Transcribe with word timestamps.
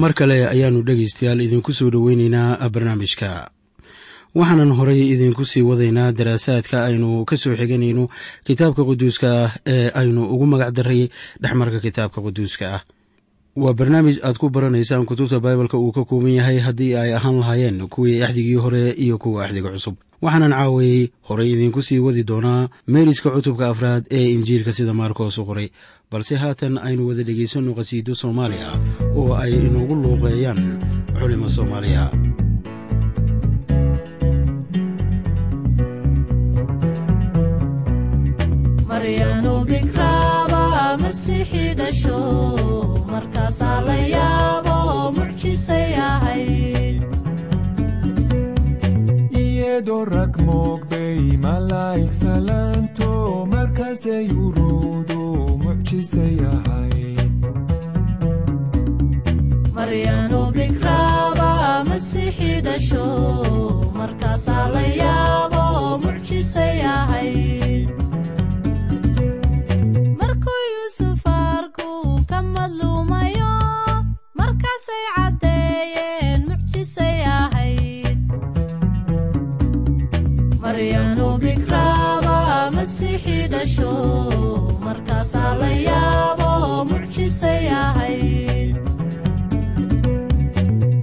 mar 0.00 0.12
kale 0.18 0.36
ayaannu 0.54 0.82
dhegaystayaal 0.88 1.40
idinku 1.46 1.72
soo 1.72 1.90
dhoweyneynaa 1.90 2.68
barnaamijka. 2.74 3.30
Waxaanan 4.34 4.72
horay 4.78 5.00
idinku 5.14 5.44
sii 5.44 5.62
wadaynaa 5.70 6.12
daraasaadka 6.18 6.84
aynu 6.88 7.24
ka 7.28 7.36
soo 7.36 7.56
xiganayno 7.60 8.04
kitaabka 8.46 8.82
quduuska 8.88 9.28
ah 9.44 9.50
ee 9.66 9.90
aynu 10.00 10.22
ugu 10.34 10.46
magac 10.46 10.70
daray 10.78 11.02
dhexmarka 11.42 11.78
kitaabka 11.86 12.18
quduuska 12.26 12.66
ah 12.76 12.82
waa 13.62 13.74
barnaamij 13.78 14.16
aad 14.26 14.36
ku 14.40 14.46
baranaysaan 14.54 15.04
kutubta 15.08 15.40
baibalka 15.44 15.76
uu 15.78 15.92
ka 15.96 16.02
kooban 16.08 16.32
yahay 16.38 16.58
haddii 16.66 16.94
ay 17.02 17.10
ahaan 17.18 17.38
lahaayeen 17.40 17.78
kuwii 17.92 18.22
axdigii 18.26 18.60
hore 18.64 18.82
iyo 19.04 19.16
kuwa 19.22 19.44
axdiga 19.44 19.70
cusub. 19.74 19.94
Waxaanan 20.24 20.56
caawayey 20.56 21.02
horay 21.28 21.48
idinku 21.52 21.80
sii 21.82 21.98
wadi 22.06 22.22
doonaa 22.30 22.68
meeriska 22.92 23.28
cutubka 23.34 23.64
afraad 23.68 24.02
ee 24.10 24.26
injiilka 24.36 24.72
sida 24.72 24.92
maarkoos 24.94 25.38
u 25.38 25.44
qoray. 25.48 25.68
Balse 26.10 26.34
haatan 26.42 26.74
aynu 26.86 27.02
wada 27.08 27.22
dhegaysanno 27.28 27.72
qhasiido 27.76 28.12
soomaali 28.20 28.58
ah 28.70 28.76
oo 29.18 29.32
ay 29.42 29.52
inoogu 29.66 29.94
luuqeeyaan 30.02 30.60
culimo 31.18 31.48
soomaaliya 31.56 32.04
masiixi 41.02 41.64
dhasho 41.80 42.18
markaasaa 43.12 43.78
la 43.88 43.96
yaabo 44.14 44.76
mucjisay 45.16 45.90
ahayd 46.10 46.98
iyadoo 49.42 50.04
rag 50.14 50.34
moogbay 50.48 51.20
malaa'ig 51.44 52.12
salaanto 52.22 53.10
markaasay 53.54 54.26
uroodo 54.44 55.20
mucjisay 55.64 56.36
ahayd 56.54 57.32
maryanu 59.76 60.40
bikraaba 60.56 61.50
masiixi 61.90 62.52
dhasho 62.66 63.06
markaasaa 63.98 64.66
la 64.74 64.84
yaabo 65.02 65.64
mucjisay 66.04 66.76
ahayd 66.96 67.79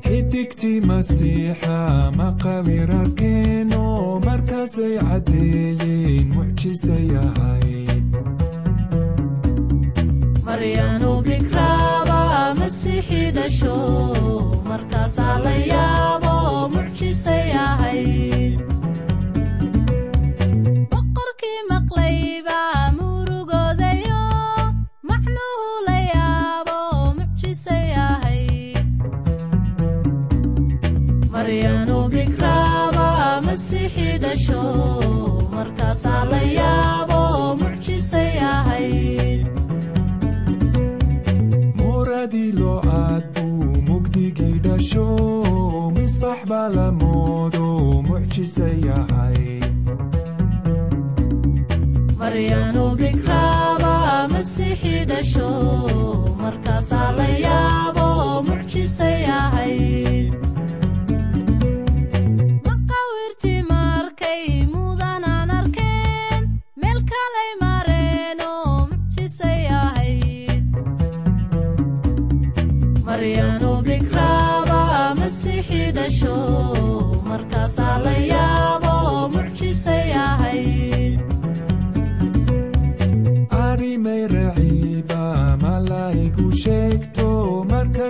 xidigtii 0.05 0.79
masiixa 0.89 1.77
maqawir 2.19 2.89
arkeeno 3.01 3.83
markaasay 4.27 4.93
caddeeyeen 5.07 6.25
mucjisay 6.35 7.07
ahayd 7.25 8.05
maryanu 13.63 14.16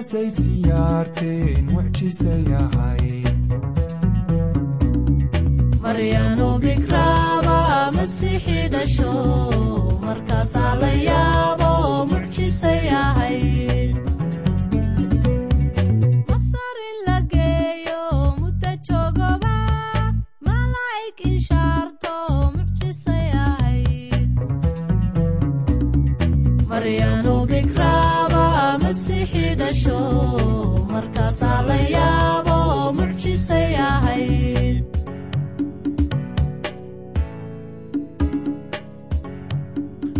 markaasay 0.07 0.29
siyaarteen 0.39 1.65
mucjisay 1.73 2.45
ahayd 2.63 3.27
maryanu 5.83 6.47
bikraaba 6.63 7.57
markaasaa 10.05 10.73
la 10.81 10.91
yaabo 11.09 11.71
mucjisay 12.11 12.83
ahayd 13.03 13.76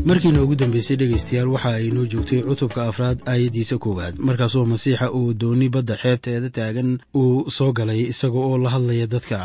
markiina 0.07 0.41
ugu 0.43 0.55
dambeysay 0.55 0.95
dhegaystayaal 0.99 1.49
waxa 1.55 1.69
ay 1.77 1.87
inoo 1.89 2.05
joogtay 2.11 2.41
cutubka 2.47 2.81
afraad 2.87 3.17
aayaddiisa 3.31 3.77
koowaad. 3.77 4.15
Markaasoo 4.27 4.65
masiixa 4.65 5.11
uu 5.11 5.33
dooni 5.33 5.67
badda 5.69 5.95
xeebteeda 6.01 6.49
taagan 6.49 6.99
uu 7.15 7.49
soo 7.51 7.71
galay 7.77 8.01
isaga 8.13 8.39
oo 8.39 8.57
la 8.57 8.69
hadlaya 8.69 9.07
dadka. 9.07 9.39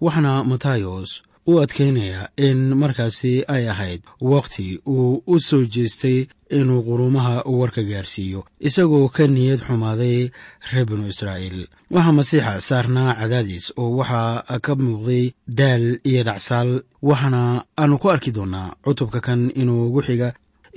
Waxaana 0.00 0.44
matayos 0.44 1.22
u 1.50 1.52
adkaynaya 1.64 2.28
in 2.36 2.58
markaasi 2.82 3.32
ay 3.54 3.64
ahayd 3.72 4.02
wakhti 4.20 4.66
uu 4.86 5.22
u 5.26 5.40
soo 5.48 5.64
jeestay 5.74 6.18
inuu 6.58 6.82
quruumaha 6.88 7.34
warka 7.58 7.82
gaarsiiyo 7.90 8.40
isagoo 8.68 9.08
ka 9.16 9.24
niyad 9.26 9.60
xumaaday 9.66 10.30
reer 10.72 10.86
binu 10.88 11.06
israa'iil. 11.12 11.58
Waxaa 11.94 12.12
masiixa 12.18 12.60
saarnaa 12.68 13.14
cadaadis 13.20 13.72
oo 13.80 13.90
waxaa 14.00 14.58
ka 14.64 14.72
muuqday 14.74 15.24
daal 15.58 15.84
iyo 16.10 16.22
dhacsaal 16.28 16.70
waxaana 17.08 17.64
aanu 17.80 17.98
ku 18.02 18.06
arki 18.10 18.30
doonnaa 18.36 18.74
cutubka 18.84 19.20
kan 19.26 19.40
inuu 19.60 19.86
ugu 19.88 20.00
xiga 20.08 20.28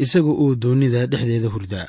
isaga 0.04 0.32
uu 0.44 0.56
doonnida 0.56 1.06
dhexdeeda 1.12 1.50
hurda. 1.54 1.82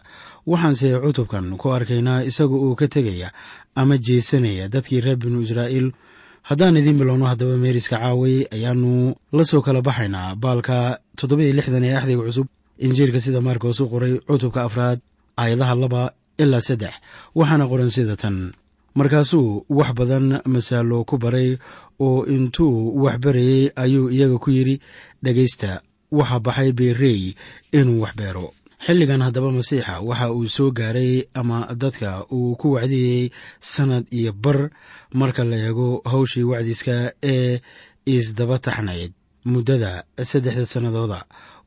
Waxaanse 0.47 0.89
cutubkan 1.05 1.47
ku 1.61 1.67
arkaynaa 1.77 2.23
isaga 2.31 2.55
uu 2.65 2.75
ka 2.75 2.87
tegaya 2.89 3.29
ama 3.75 3.95
jeesanaya 3.99 4.69
dadkii 4.69 5.01
reer 5.01 5.17
binu 5.23 5.39
israa'iil 5.47 5.89
haddaan 6.49 6.77
idiin 6.81 6.99
bilowno 7.01 7.27
haddaba 7.31 7.57
meeriska 7.65 7.97
caaway 8.03 8.37
ayaannu 8.55 9.15
la 9.37 9.45
soo 9.51 9.63
kala 9.67 9.81
baxaynaa 9.89 10.35
baalka 10.43 10.77
toddoba-iyo 11.19 11.53
lixdan 11.59 11.85
ee 11.89 11.95
axdiga 11.99 12.23
cusub. 12.29 12.47
Injiilka 12.87 13.21
sida 13.25 13.41
maarkoos 13.47 13.81
u 13.81 13.87
qoray 13.93 14.15
cutubka 14.29 14.61
afraad 14.69 14.99
aayadaha 15.41 15.75
laba 15.83 16.03
ilaa 16.43 16.61
saddex 16.69 16.95
waxaana 17.39 17.65
qoran 17.71 17.91
sida 17.97 18.17
tan. 18.23 18.37
Markaasuu 18.99 19.65
wax 19.79 19.91
badan 19.99 20.27
masaalo 20.53 21.05
ku 21.09 21.15
baray 21.25 21.51
oo 22.07 22.27
intuu 22.35 22.75
wax 23.05 23.17
barayey 23.25 23.71
ayuu 23.83 24.11
iyaga 24.15 24.37
ku 24.43 24.51
yidhi 24.57 24.77
dhegaysta 25.25 25.71
waxa 26.19 26.39
baxay 26.47 26.71
beerey 26.79 27.21
inuu 27.79 28.01
wax 28.03 28.13
beero 28.19 28.47
xilligan 28.87 29.23
haddaba 29.27 29.51
masiixa 29.59 30.01
waxa 30.09 30.27
uu 30.37 30.49
soo 30.57 30.71
gaaray 30.79 31.15
ama 31.41 31.59
dadka 31.83 32.11
uu 32.37 32.57
ku 32.61 32.67
wacdiyey 32.77 33.31
sannad 33.61 34.05
iyo 34.19 34.33
bar 34.33 34.71
marka 35.15 35.45
la 35.45 35.57
eego 35.57 35.89
hawshii 36.05 36.43
wacdiska 36.53 36.97
ee 37.23 37.61
isdaba 38.07 38.59
taxnayd 38.59 39.13
muddada 39.53 40.05
saddexda 40.31 40.67
sannadooda 40.67 41.21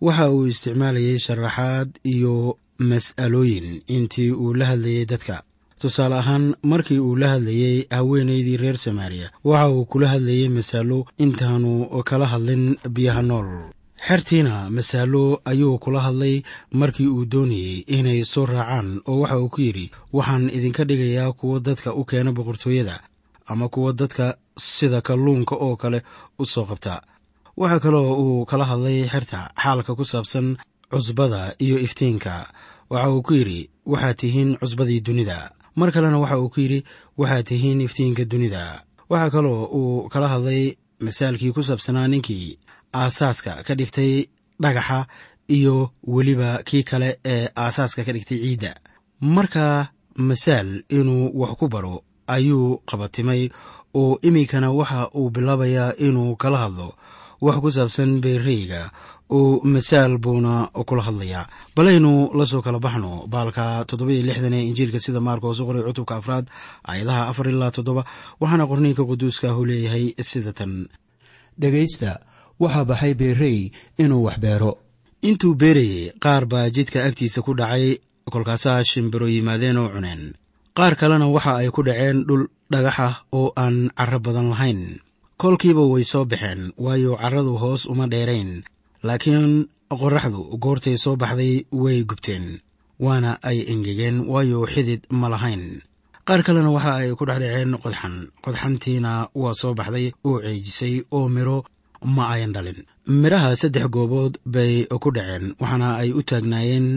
waxa 0.06 0.26
uu 0.32 0.48
isticmaalayay 0.52 1.18
sharaxaad 1.26 1.90
iyo 2.14 2.34
mas'alooyin 2.80 3.68
intii 3.96 4.32
uu 4.32 4.54
la 4.54 4.66
hadlayey 4.72 5.06
dadka. 5.06 5.44
Tusaale 5.82 6.16
ahaan 6.16 6.56
markii 6.64 7.00
uu 7.00 7.16
la 7.16 7.28
hadlayey 7.34 7.88
haweenaydii 7.92 8.58
reer 8.58 8.78
samaariya 8.78 9.32
waxa 9.44 9.70
uu 9.72 9.86
kula 9.86 10.08
hadlayey 10.14 10.50
masaalo 10.50 11.06
intaanu 11.18 11.72
kala 12.10 12.26
hadlin 12.34 12.76
biyaha 12.96 13.22
nool 13.22 13.50
xertiina 14.00 14.70
masaalo 14.70 15.42
ayuu 15.46 15.78
kula 15.80 16.00
hadlay 16.02 16.44
markii 16.72 17.08
uu 17.08 17.26
doonayey 17.26 17.84
inay 17.88 18.24
soo 18.26 18.46
raacaan 18.46 19.02
oo 19.08 19.20
waxa 19.22 19.40
uu 19.40 19.50
ku 19.50 19.62
yidhi 19.62 19.92
waxaan 20.14 20.50
idinka 20.50 20.84
dhigayaa 20.84 21.32
kuwo 21.34 21.60
dadka 21.60 21.94
u 21.94 22.04
keena 22.06 22.32
boqortooyada 22.32 23.02
ama 23.48 23.70
kuwo 23.70 23.94
dadka 23.94 24.38
sida 24.58 25.02
kalluunka 25.02 25.56
oo 25.56 25.76
kale 25.76 26.04
u 26.40 26.46
soo 26.46 26.66
qabta. 26.66 27.02
Waxaa 27.58 27.80
kaloo 27.80 28.10
uu 28.24 28.46
kala 28.46 28.66
hadlay 28.66 29.08
xerta 29.08 29.52
xaalka 29.64 29.96
ku 29.96 30.04
saabsan 30.06 30.58
cusbada 30.92 31.56
iyo 31.60 31.80
iftiinka. 31.80 32.52
Waxa 32.90 33.10
uu 33.12 33.22
ku 33.22 33.34
yidhi 33.34 33.70
waxaad 33.86 34.16
tihiin 34.18 34.58
cusbadii 34.60 35.00
dunida. 35.02 35.52
Mar 35.76 35.92
kalena 35.92 36.20
waxa 36.20 36.40
uu 36.40 36.50
ku 36.50 36.60
yidhi 36.62 36.84
waxaad 37.18 37.46
tihiin 37.48 37.82
iftiinka 37.82 38.26
dunida. 38.26 38.84
Waxaa 39.10 39.30
kaloo 39.30 39.66
uu 39.78 40.10
kala 40.10 40.28
hadlay 40.28 40.76
masaalkii 41.00 41.52
ku 41.56 41.64
saabsanaa 41.64 42.08
ninkii 42.08 42.58
aasaaska 43.02 43.64
ka 43.68 43.74
dhigtay 43.80 44.12
dhagaxa 44.64 45.00
iyo 45.58 45.76
weliba 46.14 46.64
kii 46.68 46.84
kale 46.90 47.10
ee 47.34 47.48
aasaaska 47.64 48.04
ka 48.08 48.12
dhigtay 48.16 48.40
ciidda. 48.44 48.72
Marka 49.36 49.66
masaal 50.28 50.70
inuu 50.90 51.32
wax 51.40 51.54
ku 51.60 51.68
baro 51.74 51.96
ayuu 52.28 52.82
qabatimay 52.90 53.50
oo 54.00 54.20
iminkana 54.28 54.72
waxa 54.80 55.10
uu 55.20 55.30
bilaabayaa 55.30 55.94
inuu 56.08 56.36
kala 56.36 56.58
hadlo. 56.64 56.90
Wax 57.42 57.56
ku 57.64 57.70
saabsan 57.72 58.12
beereyga 58.24 58.92
oo 59.30 59.60
masaal 59.64 60.18
buuna 60.24 60.54
kula 60.88 61.04
hadlayaa. 61.08 61.50
Balaynu 61.76 62.32
la 62.38 62.46
soo 62.46 62.62
kala 62.66 62.80
baxno 62.80 63.28
baalka 63.28 63.86
toddoba-iyo 63.88 64.24
lixdan 64.28 64.54
ee 64.54 64.64
injiilka 64.70 65.00
sida 65.00 65.20
maarkoos 65.28 65.60
u 65.60 65.66
qoray 65.68 65.84
cutubka 65.88 66.16
afraad 66.20 66.46
aayadaha 66.90 67.22
afar 67.32 67.48
ilaa 67.54 67.72
toddoba 67.76 68.04
waxaana 68.42 68.66
qorniinka 68.70 69.04
quduuska 69.10 69.46
ahu 69.52 69.62
leeyahay 69.70 70.06
sida 70.30 70.52
tan. 70.54 70.88
Dhegaysta 71.60 72.20
waxaa 72.60 72.86
baxay 72.90 73.14
beerey 73.20 73.72
inuu 73.98 74.24
wax 74.28 74.38
beero. 74.44 74.72
Intuu 75.28 75.56
beerayey 75.62 76.12
qaar 76.24 76.46
baa 76.52 76.70
jidka 76.70 77.04
agtiisa 77.08 77.42
ku 77.46 77.54
dhacay 77.60 77.98
kolkaasaa 78.32 78.84
shimbiro 78.84 79.28
yimaadeen 79.28 79.78
oo 79.78 79.90
cuneen. 79.94 80.34
Qaar 80.78 80.94
kalena 81.00 81.28
waxa 81.36 81.54
ay 81.62 81.70
ku 81.76 81.82
dhaceen 81.88 82.26
dhul 82.28 82.44
dhagaxa 82.72 83.08
oo 83.34 83.54
aan 83.56 83.90
carro 83.98 84.20
badan 84.20 84.50
lahayn. 84.54 84.82
Kolkiiba 85.42 85.84
way 85.92 86.04
soo 86.04 86.26
baxeen 86.26 86.72
waayo 86.78 87.18
carradu 87.22 87.58
hoos 87.62 87.86
uma 87.92 88.06
dheerayn. 88.08 88.64
Laakiin 89.04 89.68
qorraxdu 89.90 90.58
goortay 90.64 90.98
soo 90.98 91.16
baxday 91.22 91.66
way 91.72 92.04
gubteen 92.10 92.46
waana 93.00 93.32
ay 93.50 93.58
engegeen 93.72 94.18
waayo 94.32 94.66
xidid 94.74 95.02
ma 95.20 95.28
lahayn. 95.30 95.82
Qaar 96.28 96.42
kalena 96.46 96.72
waxa 96.76 96.92
ay 97.02 97.10
ku 97.18 97.24
dhexdhaceen 97.26 97.72
qodxan. 97.84 98.16
Qodxantiina 98.44 99.12
waa 99.42 99.54
soo 99.62 99.74
baxday 99.80 100.08
oo 100.28 100.38
ceejisay 100.42 100.96
oo 101.12 101.28
midho 101.36 101.58
ma 102.06 102.30
ayan 102.34 102.54
dhalin. 102.56 102.80
Midhaha 103.08 103.56
saddex 103.62 103.86
goobood 103.96 104.38
bay 104.46 104.86
ku 105.04 105.10
dhaceen 105.12 105.46
waxaana 105.62 105.98
ay 106.02 106.10
u 106.14 106.22
taagnaayeen 106.30 106.88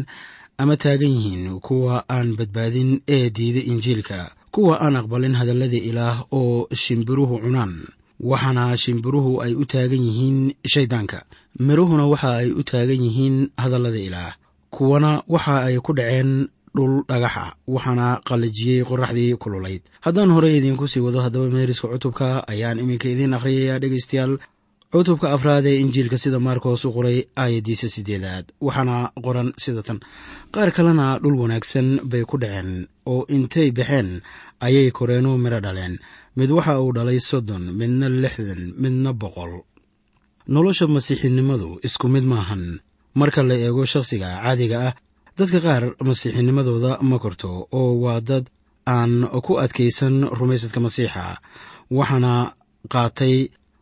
ama 0.59 0.75
taagan 0.77 1.11
yihiin 1.17 1.61
kuwa 1.67 2.05
aan 2.11 2.37
badbaadin 2.39 2.91
ee 3.09 3.31
diida 3.31 3.61
injiilka 3.73 4.33
kuwa 4.55 4.75
aan 4.85 4.97
aqbalin 5.01 5.35
hadallada 5.41 5.77
ilaah 5.91 6.17
oo 6.33 6.67
shimbiruhu 6.83 7.35
cunaan 7.45 7.73
waxaana 8.31 8.65
shimbiruhu 8.83 9.33
ay 9.45 9.53
u 9.55 9.65
taagan 9.73 10.03
yihiin 10.09 10.39
shayddaanka 10.73 11.19
midhuhuna 11.67 12.05
waxa 12.13 12.31
ay 12.43 12.49
u 12.51 12.63
taagan 12.71 13.01
yihiin 13.07 13.37
hadallada 13.63 14.01
ilaah 14.09 14.33
kuwana 14.75 15.23
waxa 15.35 15.55
ay 15.69 15.77
ku 15.87 15.93
dhaceen 15.99 16.31
dhul 16.77 16.95
dhagaxa 17.11 17.45
waxaana 17.75 18.07
qalajiyey 18.29 18.83
qoraxdii 18.91 19.37
kululayd 19.43 19.83
haddaan 20.05 20.31
horey 20.35 20.59
idiinku 20.59 20.89
sii 20.91 21.01
wado 21.07 21.21
haddaba 21.25 21.47
meeriska 21.55 21.87
cutubka 21.93 22.29
ayaan 22.53 22.79
iminka 22.83 23.07
idiin 23.09 23.35
akhriyayaa 23.39 23.79
dhegaystayaal 23.83 24.35
cutubka 24.93 25.29
afraad 25.37 25.67
ee 25.67 25.81
injiilka 25.85 26.19
sida 26.19 26.39
maarkoos 26.47 26.85
u 26.85 26.93
qoray 26.97 27.19
aayaddiisa 27.43 27.89
siddeedaad 27.95 28.47
waxaana 28.67 28.97
qoran 29.27 29.49
sida 29.65 29.83
tan 29.89 29.99
qaar 30.55 30.71
kalena 30.77 31.07
dhul 31.23 31.37
wanaagsan 31.43 31.89
bay 32.11 32.25
ku 32.31 32.37
dhaceen 32.43 32.71
oo 33.13 33.23
intay 33.37 33.69
baxeen 33.79 34.09
ayay 34.67 34.89
koreenoo 34.99 35.37
midho 35.45 35.61
dhaleen 35.67 35.95
mid 36.39 36.51
waxa 36.57 36.81
uu 36.83 36.93
dhalay 36.97 37.21
soddon 37.31 37.65
midna 37.81 38.07
lixdan 38.23 38.63
midna 38.83 39.11
boqol. 39.23 39.53
Nolosha 40.55 40.87
masiixinimadu 40.95 41.71
isku 41.87 42.07
mid 42.15 42.25
maahan. 42.33 42.63
Marka 43.21 43.43
la 43.49 43.55
eego 43.65 43.85
shakhsiga 43.93 44.29
caadiga 44.43 44.79
ah 44.89 44.95
dadka 45.39 45.59
qaar 45.67 45.83
masiixinimadooda 46.09 46.91
ma 47.09 47.17
korto 47.25 47.51
oo 47.79 47.93
waa 48.05 48.21
dad 48.29 48.45
aan 48.97 49.13
ku 49.47 49.53
adkaysan 49.65 50.15
rumaysadka 50.39 50.81
masiixa 50.87 51.25
waxaana 51.99 52.33
qaatay 52.93 53.35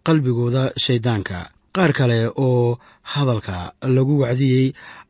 qalbigooda 0.06 0.62
shayddaanka 0.84 1.38
qaar 1.76 1.92
kale 1.98 2.18
oo 2.46 2.78
hadalka 3.12 3.56
lagu 3.96 4.14
wacdiyey 4.22 4.66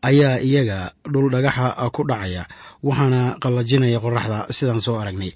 ayaa 0.09 0.41
iyaga 0.49 0.79
dhul 1.13 1.29
dhagaxa 1.35 1.67
ku 1.95 2.03
dhacaya 2.11 2.43
waxaana 2.89 3.21
qallajinaya 3.43 3.99
qorraxda 4.05 4.39
sidaan 4.57 4.81
soo 4.87 4.97
aragnay. 5.03 5.33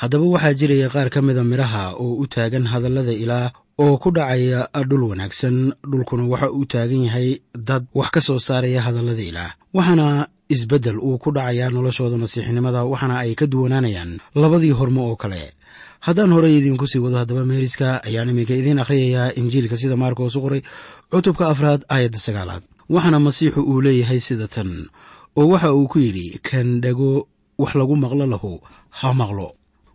Haddaba 0.00 0.24
waxaa 0.34 0.54
jiraya 0.60 0.88
qaar 0.94 1.08
ka 1.14 1.20
mida 1.26 1.42
midhaha 1.50 1.84
oo 2.02 2.12
u 2.22 2.26
taagan 2.34 2.66
hadallada 2.72 3.12
ilaah 3.24 3.48
oo 3.84 3.94
ku 4.02 4.08
dhacaya 4.16 4.60
dhul 4.88 5.02
wanaagsan 5.10 5.56
dhulkuna 5.90 6.24
waxa 6.32 6.48
uu 6.56 6.64
taagan 6.72 7.02
yahay 7.08 7.28
dad 7.68 7.84
wax 7.98 8.08
ka 8.14 8.20
soo 8.26 8.38
saaraya 8.46 8.80
hadallada 8.86 9.22
ilaah. 9.30 9.50
Waxaana 9.76 10.28
isbeddel 10.54 10.98
uu 10.98 11.16
ku 11.22 11.30
dhacayaa 11.36 11.70
noloshooda 11.74 12.16
masiixinimada 12.22 12.84
waxaana 12.92 13.14
ay 13.24 13.32
ka 13.40 13.46
duwanaanayaan 13.52 14.10
labadii 14.42 14.74
hormo 14.78 15.00
oo 15.10 15.16
kale 15.22 15.42
haddaan 16.06 16.32
horey 16.36 16.54
idiinku 16.58 16.86
sii 16.90 16.98
wado 17.04 17.16
haddaba 17.20 17.44
meeriska 17.50 17.88
ayaan 18.08 18.28
iminka 18.32 18.54
idiin 18.60 18.78
akhriyayaa 18.82 19.32
injiilka 19.40 19.76
sida 19.80 19.96
maarkoos 20.02 20.36
u 20.36 20.40
qoray 20.44 20.62
cutubka 21.10 21.44
afraad 21.52 21.82
aayadda 21.94 22.18
sagaalaad. 22.26 22.62
Waxaana 22.94 23.18
masiixu 23.26 23.60
uu 23.70 23.80
leeyahay 23.84 24.20
sida 24.20 24.46
tan 24.54 24.70
oo 25.38 25.46
waxa 25.52 25.68
uu 25.74 25.88
ku 25.92 25.98
yidhi 25.98 26.38
kan 26.48 26.80
dhego 26.82 27.10
wax 27.58 27.72
lagu 27.78 27.94
maqlo 27.96 28.24
lahu 28.32 28.52
ha 28.98 29.08
maqlo. 29.20 29.48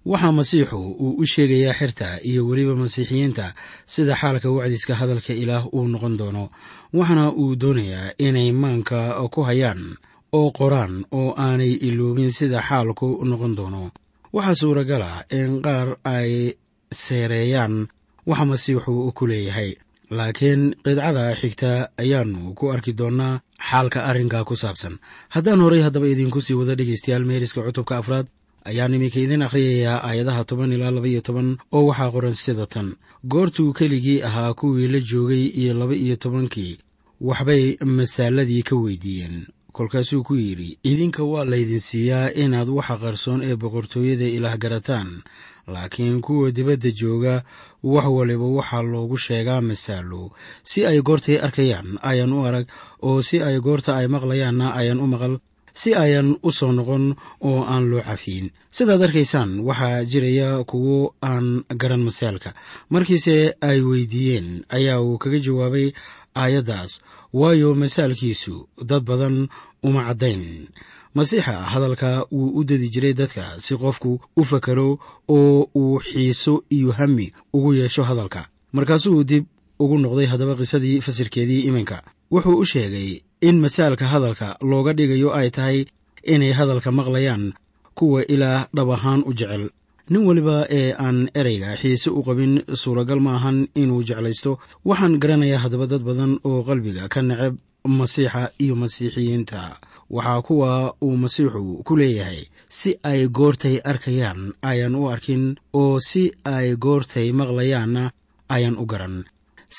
Waxaa 0.05 0.31
masiixu 0.39 0.77
uu 1.03 1.15
u 1.21 1.25
sheegayaa 1.25 1.73
xerta 1.79 2.07
iyo 2.29 2.41
weliba 2.47 2.75
masiixiyiinta 2.75 3.45
sida 3.93 4.13
xaalka 4.21 4.47
wacdiska 4.57 4.93
hadalka 4.99 5.33
ilaah 5.33 5.63
uu 5.73 5.87
noqon 5.93 6.17
doono. 6.19 6.43
Waxaana 6.97 7.25
uu 7.41 7.55
doonayaa 7.61 8.13
inay 8.27 8.51
maanka 8.51 8.99
ku 9.33 9.41
hayaan 9.47 9.81
oo 10.37 10.51
qoraan 10.57 10.93
oo 11.19 11.29
aanay 11.37 11.71
iloobin 11.87 12.31
sida 12.37 12.59
xaalku 12.69 13.07
noqon 13.29 13.53
doono 13.57 13.83
waxaa 14.35 14.55
suuragala 14.61 15.11
in 15.39 15.61
qaar 15.65 15.87
ay 16.15 16.31
seereeyaan 17.03 17.75
waxa 18.29 18.45
masiixu 18.51 19.11
ku 19.17 19.23
leeyahay. 19.31 19.71
Laakiin 20.17 20.61
qidcada 20.83 21.23
xigta 21.39 21.71
ayaannu 22.03 22.53
ku 22.59 22.65
arki 22.73 22.91
doonnaa 22.99 23.39
xaalka 23.69 23.99
arrinka 24.09 24.43
ku 24.49 24.55
saabsan. 24.61 24.99
Haddaan 25.33 25.61
horay 25.63 25.81
haddaba 25.85 26.07
idiinku 26.11 26.39
sii 26.45 26.53
wado 26.59 26.75
dhegaystayaal 26.75 27.23
meeriska 27.29 27.63
cutubka 27.65 27.97
afraad 28.01 28.27
ayaan 28.69 28.93
iminka 28.97 29.19
idin 29.23 29.41
akhriyayaa 29.47 30.03
aayadaha 30.07 30.43
toban 30.49 30.73
ilaa 30.75 30.91
laba 30.95 31.07
iyo 31.07 31.21
toban 31.27 31.49
oo 31.75 31.83
waxaa 31.89 32.11
qoran 32.15 32.35
sida 32.43 32.65
tan. 32.73 32.87
Goortuu 33.31 33.71
keligii 33.73 34.19
ahaa 34.27 34.53
kuwii 34.59 34.87
la 34.93 34.99
joogay 34.99 35.45
iyo 35.61 35.73
laba 35.79 35.95
iyo 35.95 36.15
tobankii 36.23 36.73
waxbay 37.21 37.63
masaaladii 37.97 38.63
ka 38.67 38.75
weydiiyeen 38.75 39.47
kolkaasuu 39.81 40.21
ku 40.23 40.35
yidhi 40.37 40.77
idinka 40.85 41.23
waa 41.25 41.45
laydin 41.51 41.81
siiyaa 41.89 42.29
inaad 42.43 42.69
waxa 42.69 42.95
qarsoon 43.03 43.41
ee 43.41 43.55
boqortooyada 43.61 44.27
ilaah 44.37 44.55
garataan 44.63 45.09
laakiin 45.73 46.21
kuwa 46.21 46.51
dibadda 46.57 46.91
jooga 47.01 47.35
wax 47.83 48.05
waliba 48.17 48.45
waxaa 48.57 48.81
loogu 48.91 49.17
sheegaa 49.17 49.61
masaalo 49.69 50.21
si 50.69 50.85
ay 50.85 51.01
goortay 51.01 51.37
arkayaan 51.45 51.97
ayaan 52.09 52.33
u 52.33 52.45
arag 52.45 52.65
oo 53.01 53.21
si 53.27 53.41
ay 53.41 53.57
goorta 53.65 53.97
ay 53.97 54.07
maqlayaanna 54.13 54.67
ayaan 54.79 55.01
u 55.01 55.07
maqal 55.13 55.33
si 55.73 55.89
ayan 56.03 56.37
u 56.43 56.49
soo 56.51 56.71
noqon 56.77 57.15
oo 57.49 57.63
aan 57.73 57.89
loo 57.89 58.01
cafiyin. 58.05 58.47
Sidaad 58.75 59.01
arkaysaan 59.07 59.51
waxaa 59.67 60.05
jiraya 60.11 60.49
kuwo 60.71 61.15
aan 61.29 61.63
garan 61.81 62.03
masaalka 62.07 62.53
markiise 62.93 63.55
ay 63.69 63.79
weydiiyeen 63.89 64.47
ayaa 64.77 64.99
uu 65.01 65.17
kaga 65.17 65.39
jawaabay 65.45 65.87
aayaddaas 66.35 66.91
waayo 67.33 67.75
masaalkiisu 67.75 68.67
dad 68.89 69.03
badan 69.03 69.47
uma 69.83 70.01
caddayn. 70.07 70.67
Masiixa 71.15 71.53
hadalka 71.71 72.25
wuu 72.31 72.55
u 72.59 72.63
dedi 72.63 72.87
jiray 72.93 73.13
dadka 73.13 73.59
si 73.59 73.75
qofku 73.75 74.19
u 74.39 74.43
fakaro 74.43 74.99
oo 75.27 75.67
uu 75.75 75.99
xiiso 75.99 76.63
iyo 76.69 76.91
hami 76.91 77.33
ugu 77.53 77.73
yeesho 77.73 78.03
hadalka. 78.03 78.47
Markaasuu 78.73 79.23
dib 79.23 79.45
ugu 79.79 79.97
noqday 79.97 80.25
haddaba 80.31 80.55
qisadii 80.55 81.01
fasirkeedii 81.01 81.67
iminka 81.67 82.03
wuxuu 82.31 82.57
u 82.59 82.65
sheegay 82.65 83.21
in 83.41 83.59
masaalka 83.59 84.05
hadalka 84.07 84.57
looga 84.61 84.93
dhigayo 84.93 85.33
ay 85.35 85.49
tahay 85.51 85.85
inay 86.23 86.51
hadalka 86.53 86.91
maqlayaan 86.91 87.53
kuwa 87.97 88.23
ilaah 88.33 88.67
dhab 88.75 88.89
ahaan 88.95 89.23
u 89.27 89.33
jecel 89.33 89.69
nin 90.11 90.23
weliba 90.27 90.57
ee 90.79 90.89
aan 91.05 91.19
ereyga 91.39 91.71
xiise 91.81 92.09
u 92.11 92.21
qabin 92.27 92.53
suuragal 92.81 93.19
ma 93.25 93.31
ahan 93.37 93.57
inuu 93.81 94.03
jeclaysto. 94.09 94.51
Waxaan 94.89 95.15
garanayaa 95.21 95.63
haddaba 95.63 95.85
dad 95.91 96.03
badan 96.07 96.33
oo 96.49 96.59
qalbiga 96.67 97.03
ka 97.13 97.21
neceb 97.29 97.55
masiixa 97.99 98.41
iyo 98.63 98.75
masiixiyiinta. 98.81 99.61
Waxaa 100.15 100.41
kuwa 100.47 100.71
uu 101.05 101.15
masiixu 101.23 101.83
ku 101.87 101.93
leeyahay 101.99 102.41
si 102.77 102.89
ay 103.11 103.21
goortay 103.37 103.75
arkayaan 103.91 104.41
ayaan 104.71 104.95
u 104.95 105.07
arkin 105.13 105.43
oo 105.73 105.99
si 106.09 106.23
ay 106.55 106.67
goortay 106.83 107.27
maqlayaanna 107.39 108.03
ayaan 108.55 108.77
u 108.81 108.85
garan. 108.91 109.15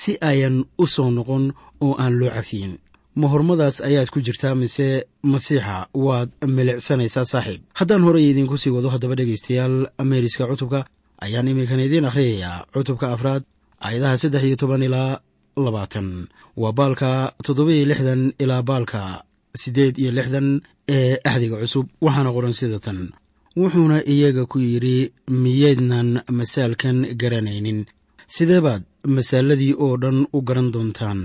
Si 0.00 0.12
ayan 0.30 0.56
u 0.82 0.84
soo 0.94 1.10
noqon 1.16 1.44
oo 1.84 1.92
aan 2.02 2.14
loo 2.20 2.30
cafiyin 2.36 2.74
ma 3.20 3.26
hormadaas 3.32 3.76
ayaad 3.88 4.08
ku 4.14 4.18
jirtaa 4.26 4.54
mise 4.62 4.88
masiixa 5.32 5.76
waad 6.06 6.30
milicsanaysaa 6.56 7.24
saaxiib. 7.32 7.60
Haddaan 7.78 8.02
horey 8.06 8.24
idiinku 8.30 8.56
sii 8.62 8.72
wado 8.76 8.88
haddaba 8.94 9.14
dhegaystayaal 9.18 9.76
meeriska 10.10 10.44
cutubka 10.50 10.80
ayaan 11.24 11.48
iminkan 11.52 11.80
idiin 11.86 12.08
akhriyayaa. 12.10 12.66
Cutubka 12.74 13.06
afraad 13.14 13.42
aayadaha 13.86 14.16
saddex 14.22 14.42
iyo 14.48 14.56
toban 14.62 14.82
ilaa 14.88 15.20
labaatan. 15.64 16.08
Waa 16.56 16.72
baalka 16.78 17.10
toddoba-iyo 17.44 17.84
lixdan 17.90 18.22
ilaa 18.42 18.62
baalka 18.62 19.00
siddeed 19.62 19.94
iyo 20.02 20.10
lixdan 20.18 20.48
ee 20.88 21.16
axdiga 21.30 21.56
cusub. 21.62 21.86
Waxaana 22.04 22.30
qoran 22.36 22.54
sida 22.60 22.78
tan. 22.86 23.00
Wuxuuna 23.60 23.98
iyaga 24.12 24.46
ku 24.52 24.58
yidhi 24.58 25.12
miyaydnan 25.28 26.08
masaalkan 26.38 26.98
garanaynin. 27.20 27.80
Sidee 28.34 28.60
baad 28.66 28.82
masaaladii 29.16 29.74
oo 29.84 29.96
dhan 30.02 30.18
u 30.32 30.38
garan 30.48 30.68
doontaan 30.74 31.20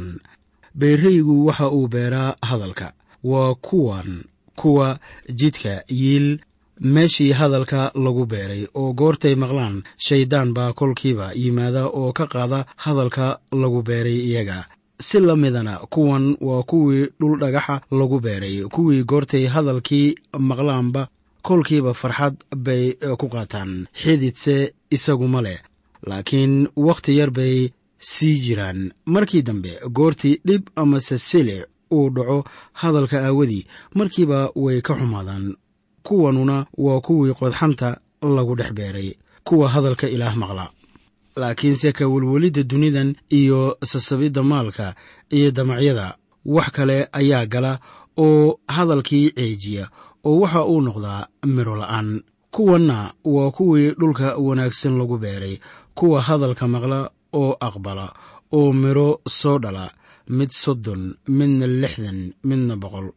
beeraygu 0.79 1.45
waxa 1.47 1.69
uu 1.71 1.87
beeraa 1.87 2.35
hadalka. 2.41 2.93
Waa 3.23 3.55
kuwan 3.55 4.23
kuwa 4.55 4.99
jidka 5.29 5.83
yiil 5.89 6.39
meeshii 6.81 7.31
hadalka 7.31 7.91
lagu 7.95 8.25
beeray 8.25 8.67
oo 8.75 8.93
goortay 8.93 9.35
maqlaan 9.35 9.83
shayddaan 9.97 10.53
baa 10.53 10.73
kolkiiba 10.73 11.33
yimaada 11.33 11.85
oo 11.99 12.11
ka 12.13 12.25
qaada 12.27 12.65
hadalka 12.75 13.39
lagu 13.51 13.81
beeray 13.81 14.19
iyaga. 14.29 14.65
Si 14.99 15.19
la 15.19 15.35
midana 15.35 15.77
kuwan 15.93 16.37
waa 16.41 16.63
kuwii 16.63 17.07
dhul 17.19 17.39
dhagaxa 17.39 17.81
lagu 17.91 18.19
beeray 18.19 18.63
kuwii 18.75 19.03
goortay 19.03 19.45
hadalkii 19.47 20.15
maqlaanba 20.49 21.07
kolkiiba 21.41 21.93
farxad 21.93 22.35
bay 22.55 22.93
ku 23.19 23.27
qaataan. 23.29 23.87
Xididse 24.01 24.73
isaguma 24.91 25.41
leh 25.41 25.59
laakiin 26.07 26.67
wakhti 26.75 27.17
yar 27.17 27.31
bay 27.31 27.69
sii 27.99 28.39
jiraan. 28.39 28.91
Markii 29.05 29.41
dambe 29.41 29.79
goortii 29.89 30.41
dhib 30.45 30.67
amase 30.75 31.17
silic 31.17 31.65
uu 31.91 32.09
dhaco 32.09 32.43
hadalka 32.73 33.21
aawadii 33.25 33.65
markiiba 33.95 34.51
way 34.55 34.81
ka 34.81 34.93
xumaadaan. 34.95 35.55
Kuwanuna 36.03 36.65
waa 36.77 37.01
kuwii 37.01 37.33
qodxanta 37.33 37.99
lagu 38.21 38.55
dhex 38.55 38.71
beeray 38.73 39.13
kuwa 39.43 39.69
hadalka 39.69 40.09
ilaah 40.09 40.35
maqla. 40.37 40.69
Laakiinse 41.35 41.91
ka 41.91 42.07
welwelidda 42.07 42.63
dunidan 42.63 43.15
iyo 43.29 43.77
sasabidda 43.83 44.43
maalka 44.43 44.95
iyo 45.29 45.51
damacyada 45.51 46.17
wax 46.45 46.71
kale 46.71 47.07
ayaa 47.11 47.45
gala 47.45 47.79
oo 48.17 48.59
hadalkii 48.67 49.31
ceejiya 49.31 49.89
oo 50.25 50.39
waxa 50.39 50.65
uu 50.65 50.81
noqdaa 50.81 51.27
midho 51.45 51.75
la'aan. 51.75 52.23
Kuwanna 52.51 53.13
waa 53.23 53.51
kuwii 53.51 53.91
dhulka 53.91 54.35
wanaagsan 54.37 54.97
lagu 54.97 55.17
beeray 55.17 55.59
kuwa 55.95 56.21
hadalka 56.21 56.67
maqla 56.67 57.11
oo 57.33 57.51
aqbala 57.67 58.13
oo 58.57 58.73
midho 58.73 59.21
soo 59.27 59.57
dhala 59.59 59.91
mid 60.29 60.51
soddon 60.51 61.15
midna 61.27 61.67
lixdan 61.67 62.19
midna 62.43 62.75
boqol. 62.75 63.07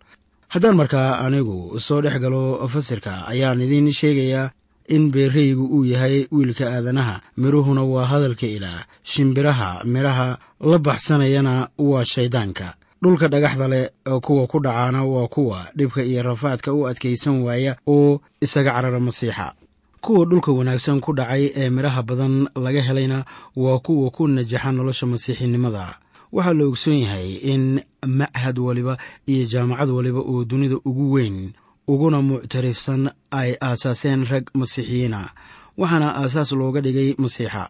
Haddaan 0.52 0.76
markaa 0.80 1.18
anigu 1.24 1.78
soo 1.86 2.00
dhex 2.02 2.16
galo 2.22 2.66
fasirka 2.72 3.12
ayaan 3.32 3.60
idiin 3.62 3.92
sheegayaa 3.92 4.50
in 4.88 5.10
beeraygu 5.14 5.64
uu 5.76 5.84
yahay 5.84 6.26
wiilka 6.32 6.66
aadanaha. 6.74 7.20
Midhuhuna 7.36 7.82
waa 7.92 8.06
hadalka 8.10 8.46
ilaah 8.46 8.82
shimbiraha 9.02 9.84
midhaha 9.84 10.38
la 10.70 10.78
baxsanayana 10.78 11.68
waa 11.78 12.04
shayddaanka 12.04 12.74
dhulka 13.02 13.28
dhagaxda 13.32 13.66
leh 13.72 13.84
kuwa 14.26 14.46
ku 14.50 14.58
dhacaana 14.60 15.04
waa 15.04 15.28
kuwa 15.28 15.58
dhibka 15.76 16.02
iyo 16.04 16.22
rafaadka 16.22 16.72
u 16.74 16.86
adkaysan 16.90 17.42
waaya 17.46 17.76
oo 17.86 18.20
isaga 18.44 18.70
carara 18.74 19.00
masiixa 19.00 19.54
kuwa 20.00 20.24
dhulka 20.26 20.52
wanaagsan 20.52 21.00
ku 21.00 21.12
dhacay 21.12 21.52
ee 21.56 21.70
midhaha 21.70 22.02
badan 22.02 22.48
laga 22.54 22.82
helayna 22.82 23.24
waa 23.56 23.78
kuwa 23.78 24.10
ku 24.10 24.28
najaxa 24.28 24.72
nolosha 24.72 25.06
masiixinimada. 25.06 25.98
Waxaa 26.32 26.52
la 26.54 26.64
ogsoon 26.64 26.98
yahay 27.04 27.34
in 27.52 27.80
machad 28.06 28.58
waliba 28.58 28.98
iyo 29.26 29.44
jaamacad 29.44 29.90
waliba 29.90 30.20
oo 30.20 30.44
dunida 30.44 30.76
ugu 30.84 31.12
weyn 31.12 31.52
uguna 31.88 32.22
muctarifsan 32.22 33.10
ay 33.30 33.56
aasaaseen 33.60 34.24
rag 34.30 34.44
masiixiyiina. 34.54 35.30
Waxaana 35.78 36.16
aasaas 36.16 36.52
looga 36.52 36.80
dhigay 36.80 37.14
masiixa 37.18 37.68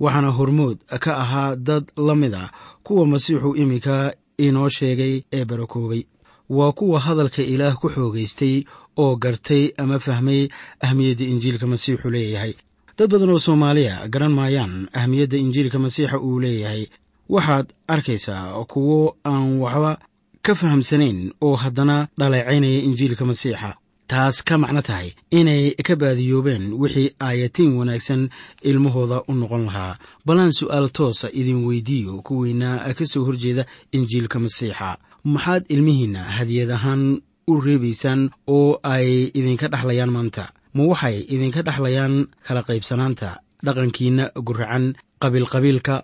waxaana 0.00 0.30
hormood 0.30 0.78
ka 1.00 1.16
ahaa 1.16 1.56
dad 1.56 1.84
la 1.96 2.14
mid 2.14 2.34
a 2.34 2.50
kuwa 2.84 3.06
masiixu 3.06 3.56
iminka 3.56 4.14
inoo 4.38 4.68
sheegay 4.68 5.22
ee 5.32 5.44
barakoobay 5.44 6.02
waa 6.50 6.72
kuwa 6.72 7.00
hadalka 7.00 7.42
ilaah 7.42 7.74
ku 7.80 7.88
xoogaystay 7.88 8.64
oo 8.96 9.16
gartay 9.16 9.72
ama 9.78 9.98
fahmay 9.98 10.48
ahmiyadda 10.80 11.24
injiilka 11.24 11.66
masiixu 11.66 12.10
leeyahay. 12.10 12.54
Dad 12.98 13.10
badan 13.10 13.30
oo 13.30 13.38
soomaaliya 13.38 14.08
garan 14.08 14.32
maayaan 14.32 14.88
ahmiyadda 14.92 15.36
injiilka 15.36 15.78
masiixa 15.78 16.18
uu 16.20 16.40
leeyahay. 16.40 16.86
Waxaad 17.28 17.66
arkaysaa 17.88 18.64
kuwo 18.64 19.16
aan 19.24 19.58
waxba 19.60 19.98
ka 20.42 20.54
fahamsanayn 20.54 21.32
oo 21.40 21.56
haddana 21.56 22.08
dhaleecaynaya 22.18 22.80
injiilka 22.88 23.24
masiixa. 23.24 23.76
Taas 24.06 24.42
ka 24.44 24.58
macno 24.58 24.82
tahay 24.82 25.14
inay 25.30 25.70
ka 25.86 25.96
baadiyoobeen 25.96 26.72
wixii 26.76 27.14
aayatiin 27.20 27.72
wanaagsan 27.78 28.28
ilmahooda 28.62 29.22
u 29.28 29.32
noqon 29.34 29.64
lahaa. 29.66 29.96
Ballaan 30.26 30.52
su'aal 30.52 30.88
toosa 30.92 31.30
idin 31.32 31.64
weydiiyo 31.64 32.20
kuwiina 32.26 32.92
ka 32.98 33.06
soo 33.06 33.24
horjeeda 33.24 33.64
injiilka 33.92 34.38
masiixa. 34.38 34.98
Maxaad 35.24 35.64
ilmihiinna 35.68 36.22
hadiyad 36.36 36.70
ahaan 36.70 37.22
u 37.50 37.60
reebaysaan 37.60 38.30
oo 38.56 38.78
ay 38.82 39.08
idinka 39.38 39.66
dhexlayaan 39.72 40.10
maanta. 40.16 40.44
Ma 40.74 40.82
waxay 40.90 41.16
idinka 41.34 41.60
dhexlayaan 41.66 42.14
kala 42.46 42.62
qaybsanaanta 42.68 43.28
dhaqankiinna 43.66 44.24
guracan 44.46 44.84
qabiilqabiilka 45.22 45.96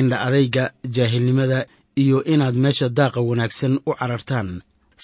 indha 0.00 0.16
adayga 0.26 0.64
jaahilnimada 0.96 1.58
iyo 2.02 2.18
inaad 2.32 2.56
meesha 2.64 2.88
daaqa 2.98 3.20
wanaagsan 3.28 3.74
u 3.88 3.90
carartaan. 3.98 4.48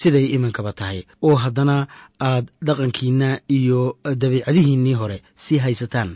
Siday 0.00 0.26
iminkaba 0.36 0.72
tahay. 0.72 0.98
Oo 1.26 1.36
haddana 1.44 1.76
aad 2.20 2.46
dhaqankiinna 2.66 3.28
iyo 3.58 3.80
dabiicadihiinnii 4.22 4.94
hore 5.00 5.18
sii 5.44 5.58
haysataan. 5.64 6.10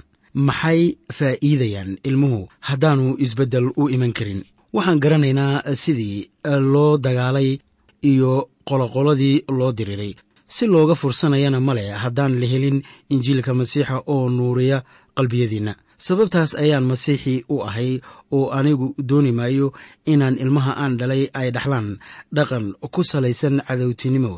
Maxay 0.46 0.80
faa'iidayaan 1.18 1.90
ilmuhu? 2.08 2.48
Haddaanu 2.68 3.16
isbeddel 3.24 3.66
u 3.76 3.88
iman 3.94 4.12
karin. 4.18 4.42
Waxaan 4.76 5.00
garanaynaa 5.04 5.74
sidii 5.82 6.28
loo 6.72 6.98
dagaalay 6.98 7.58
iyo 8.02 8.48
qoloqoladii 8.68 9.44
loo 9.48 9.72
diriray 9.72 10.14
si 10.48 10.66
looga 10.66 10.94
fursanayana 10.94 11.60
ma 11.60 11.74
leh 11.74 11.90
haddaan 12.02 12.40
la 12.40 12.46
helin 12.46 12.82
injiilka 13.10 13.54
masiixa 13.54 14.02
oo 14.06 14.28
nuuriya 14.30 14.78
qalbiyadiinna. 15.16 15.74
Sababtaas 15.98 16.54
ayaan 16.54 16.84
masiixii 16.84 17.44
u 17.48 17.56
ahay 17.68 18.00
oo 18.36 18.50
anigu 18.58 18.94
dooni 19.08 19.32
maayo 19.32 19.72
inaan 20.06 20.36
ilmaha 20.42 20.72
aan 20.82 20.96
dhalay 21.00 21.22
ay 21.40 21.48
dhaxlaan 21.56 21.88
dhaqan 22.36 22.66
ku 22.94 23.00
salaysan 23.04 23.62
cadowtinimo 23.68 24.32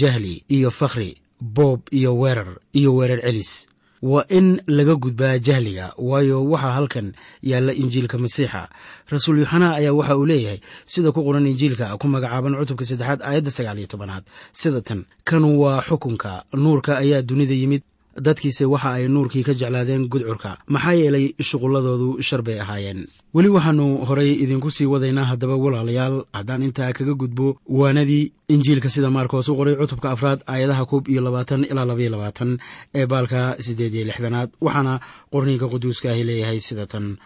jahli 0.00 0.42
iyo 0.50 0.70
fakhri 0.70 1.10
boob 1.40 1.80
iyo 1.98 2.10
weerar 2.20 2.58
iyo 2.74 2.90
weerar 2.96 3.20
celis 3.22 3.66
waa 4.02 4.24
in 4.28 4.60
laga 4.66 4.94
gudbaa 4.94 5.38
jahliga 5.38 5.92
waayo 5.98 6.44
waxaa 6.52 6.72
halkan 6.76 7.12
yaalla 7.42 7.72
injiilka 7.72 8.18
masiixa. 8.18 8.68
Rasuul 9.10 9.38
yuxanaa 9.42 9.74
ayaa 9.80 9.92
waxa 9.98 10.16
uu 10.16 10.26
leeyahay 10.26 10.60
sida 10.86 11.12
ku 11.12 11.20
qoran 11.26 11.46
injiilka 11.46 11.96
ku 12.00 12.06
magacaaban 12.08 12.54
cutubka 12.60 12.84
saddexaad 12.84 13.20
aayadda 13.22 13.50
sagaal 13.50 13.78
iyo 13.78 13.86
tobanaad. 13.92 14.24
Sida 14.52 14.80
tan 14.80 15.04
kan 15.24 15.44
waa 15.44 15.80
xukunka 15.88 16.44
nuurka 16.54 16.98
ayaa 17.02 17.22
dunida 17.22 17.54
yimid 17.54 17.82
dadkiise 18.20 18.64
waxa 18.64 18.90
ay 18.96 19.08
nuurkii 19.08 19.42
ka 19.44 19.52
jeclaadeen 19.54 20.08
gudcurka. 20.08 20.58
Maxaa 20.68 20.92
yeelay 20.94 21.34
shuqulladoodu 21.40 22.22
shar 22.22 22.42
bay 22.42 22.58
ahaayeen. 22.60 23.06
Weli 23.34 23.48
waxaannu 23.48 24.04
horay 24.08 24.32
idinku 24.44 24.70
sii 24.70 24.86
wadaynaa 24.86 25.24
haddaba 25.30 25.56
walaalayaal 25.56 26.24
haddaan 26.32 26.62
intaa 26.62 26.92
kaga 26.92 27.14
gudbo 27.14 27.56
waanadii 27.68 28.32
injiilka 28.48 28.90
sida 28.90 29.10
maarkoos 29.10 29.48
u 29.48 29.56
qoray 29.56 29.76
cutubka 29.76 30.10
afraad 30.10 30.40
aayadaha 30.46 30.84
koob 30.86 31.08
iyo 31.08 31.20
labaatan 31.20 31.64
ilaa 31.70 31.84
labaiyo 31.84 32.10
labaatan 32.10 32.58
ee 32.94 33.06
baalka 33.06 33.56
siddeed 33.60 33.94
iyo 33.94 34.04
lixdanaad 34.04 34.50
waxaana 34.60 35.00
qorniinka 35.32 35.68
quduuska 35.68 36.10
ahi 36.10 36.24
leeyahay 36.24 36.60
sida 36.60 36.86
tan. 36.86 37.16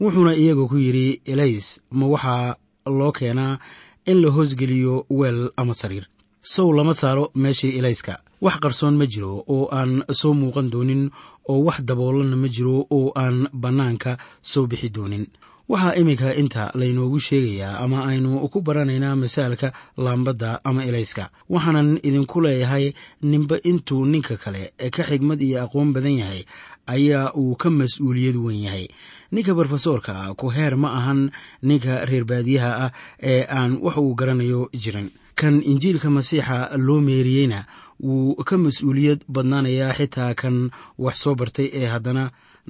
Wuxuuna 0.00 0.34
iyaga 0.34 0.64
ku 0.66 0.76
yidhi 0.76 1.20
elays 1.32 1.80
ma 1.92 2.06
waxaa 2.06 2.56
loo 2.86 3.12
keenaa 3.12 3.58
in 4.06 4.18
la 4.22 4.30
hoosgeliyo 4.30 5.06
weel 5.10 5.50
ama 5.56 5.74
sariir 5.74 6.06
sow 6.42 6.72
lama 6.72 6.94
saaro 6.94 7.30
meeshii 7.34 7.78
elayska 7.78 8.18
wax 8.40 8.56
qarsoon 8.60 8.96
ma 8.96 9.06
jiro 9.06 9.44
oo 9.48 9.68
aan 9.72 10.04
soo 10.20 10.32
muuqan 10.34 10.70
doonin 10.72 11.10
oo 11.48 11.64
wax 11.66 11.78
daboolanna 11.84 12.36
ma 12.36 12.48
jiro 12.48 12.86
oo 12.90 13.12
aan 13.14 13.48
bannaanka 13.52 14.16
soo 14.42 14.66
bixi 14.66 14.88
doonin. 14.90 15.26
Waxaa 15.70 15.94
iminka 16.00 16.34
inta 16.34 16.70
laynoogu 16.74 17.18
sheegayaa 17.20 17.78
ama 17.84 18.04
aynu 18.10 18.48
ku 18.48 18.60
baranaynaa 18.60 19.16
masaalka 19.16 19.72
laambadda 19.96 20.60
ama 20.64 20.82
elayska 20.84 21.30
waxaanan 21.48 22.00
idinku 22.02 22.40
leeyahay 22.40 22.92
ninba 23.22 23.56
intuu 23.62 24.04
ninka 24.06 24.36
kale 24.36 24.72
ka 24.90 25.02
xigmad 25.08 25.40
iyo 25.40 25.62
aqoon 25.62 25.92
badan 25.94 26.18
yahay 26.18 26.42
ayaa 26.86 27.32
uu 27.38 27.54
ka 27.54 27.70
mas'uuliyad 27.70 28.36
weyn 28.36 28.62
yahay. 28.66 28.88
Ninka 29.32 29.54
brofesoorka 29.54 30.34
ku 30.34 30.50
heer 30.50 30.74
ma 30.76 30.88
ahan 30.98 31.30
ninka 31.62 32.02
reer 32.04 32.24
baadiyaha 32.24 32.70
ah 32.86 32.90
ee 33.22 33.46
aan 33.46 33.78
wax 33.84 33.96
uu 34.02 34.14
garanayo 34.18 34.68
jirin 34.74 35.10
kan 35.40 35.54
injiilka 35.72 36.08
masiixa 36.16 36.56
loo 36.86 37.00
meeriyeyna 37.08 37.60
wuu 38.06 38.34
ka 38.48 38.54
mas'uuliyad 38.64 39.20
badnaanayaa 39.34 39.92
xitaa 39.98 40.34
kan 40.40 40.56
wax 41.04 41.16
soo 41.24 41.34
bartay 41.40 41.68
ee 41.80 41.86
haddana 41.94 42.24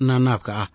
naanaabka 0.06 0.52
ah. 0.62 0.68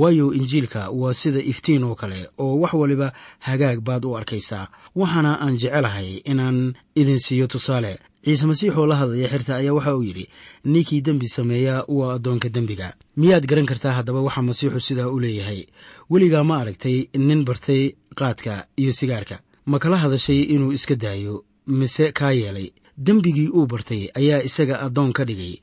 Waayo 0.00 0.26
injiilka 0.38 0.90
waa 1.00 1.14
sida 1.14 1.38
iftiin 1.52 1.84
oo 1.84 1.94
kale 1.94 2.20
oo 2.38 2.54
wax 2.62 2.72
waliba 2.80 3.12
hagaag 3.46 3.78
baad 3.86 4.04
u 4.04 4.16
arkaysaa. 4.16 4.66
Waxaana 4.96 5.32
aan 5.44 5.54
jecelahay 5.62 6.08
inaan 6.32 6.74
idin 7.00 7.18
siiyo 7.26 7.46
tusaale. 7.46 7.92
Ciise 8.24 8.46
masiix 8.46 8.74
oo 8.76 8.86
la 8.86 8.96
hadlaya 8.96 9.28
xirta 9.32 9.56
ayaa 9.56 9.74
waxa 9.78 9.94
uu 9.96 10.02
yidhi 10.02 10.26
ninkii 10.64 11.00
dembi 11.06 11.28
sameeya 11.28 11.84
waa 11.88 12.14
addoonka 12.16 12.48
dembiga. 12.48 12.88
Miyaad 13.16 13.46
garan 13.46 13.66
kartaa 13.70 13.92
haddaba 13.98 14.20
waxa 14.26 14.42
masiixu 14.42 14.80
sidaa 14.80 15.08
u 15.08 15.20
leeyahay. 15.20 15.62
Weligaa 16.10 16.44
ma 16.44 16.58
aragtay 16.62 17.06
nin 17.14 17.44
bartay 17.44 17.94
qaadka 18.18 18.66
iyo 18.76 18.92
sigaarka 18.92 19.38
ma 19.66 19.78
kala 19.78 19.96
hadashay 19.96 20.42
inuu 20.54 20.72
iska 20.72 20.94
daayo 20.96 21.44
mise 21.66 22.12
kaa 22.12 22.32
yeelay. 22.32 22.70
Dembigii 22.96 23.48
uu 23.48 23.66
bartay 23.66 24.08
ayaa 24.14 24.42
isaga 24.42 24.80
addoon 24.80 25.12
ka 25.12 25.24
dhigay. 25.24 25.54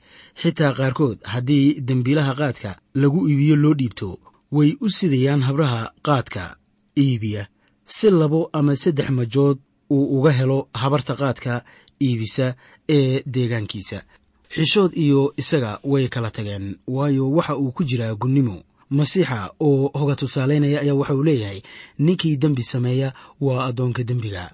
Xitaa 0.41 0.73
qaarkood 0.73 1.17
haddii 1.23 1.79
dembiilaha 1.81 2.33
qaadka 2.35 2.71
lagu 2.93 3.27
iibiyo 3.29 3.55
loo 3.55 3.73
dhiibto 3.73 4.19
way 4.51 4.75
u 4.81 4.89
sidayaan 4.89 5.41
habraha 5.41 5.93
qaadka 6.03 6.57
iibiya. 6.97 7.47
Si 7.85 8.09
labo 8.11 8.49
ama 8.53 8.75
saddex 8.75 9.09
majood 9.09 9.57
uu 9.89 10.19
uga 10.19 10.31
helo 10.31 10.67
habarta 10.73 11.15
qaadka 11.15 11.63
iibisa 12.01 12.55
ee 12.89 13.23
deegaankiisa. 13.25 14.03
Xishood 14.55 14.91
iyo 14.97 15.33
isaga 15.37 15.79
way 15.83 16.07
kala 16.07 16.31
tageen 16.31 16.75
waayo 16.87 17.31
waxa 17.31 17.55
uu 17.57 17.71
ku 17.71 17.83
jiraa 17.83 18.15
gunnimo 18.15 18.63
masiixa 18.97 19.39
oo 19.59 19.89
hoga 19.99 20.15
tusaalaynaya 20.15 20.79
ayaa 20.83 20.93
waxa 21.01 21.15
uu 21.15 21.23
leeyahay 21.23 21.59
ninkii 21.99 22.35
dembi 22.37 22.63
sameeya 22.63 23.13
waa 23.41 23.65
addoonka 23.69 24.03
dembiga. 24.03 24.51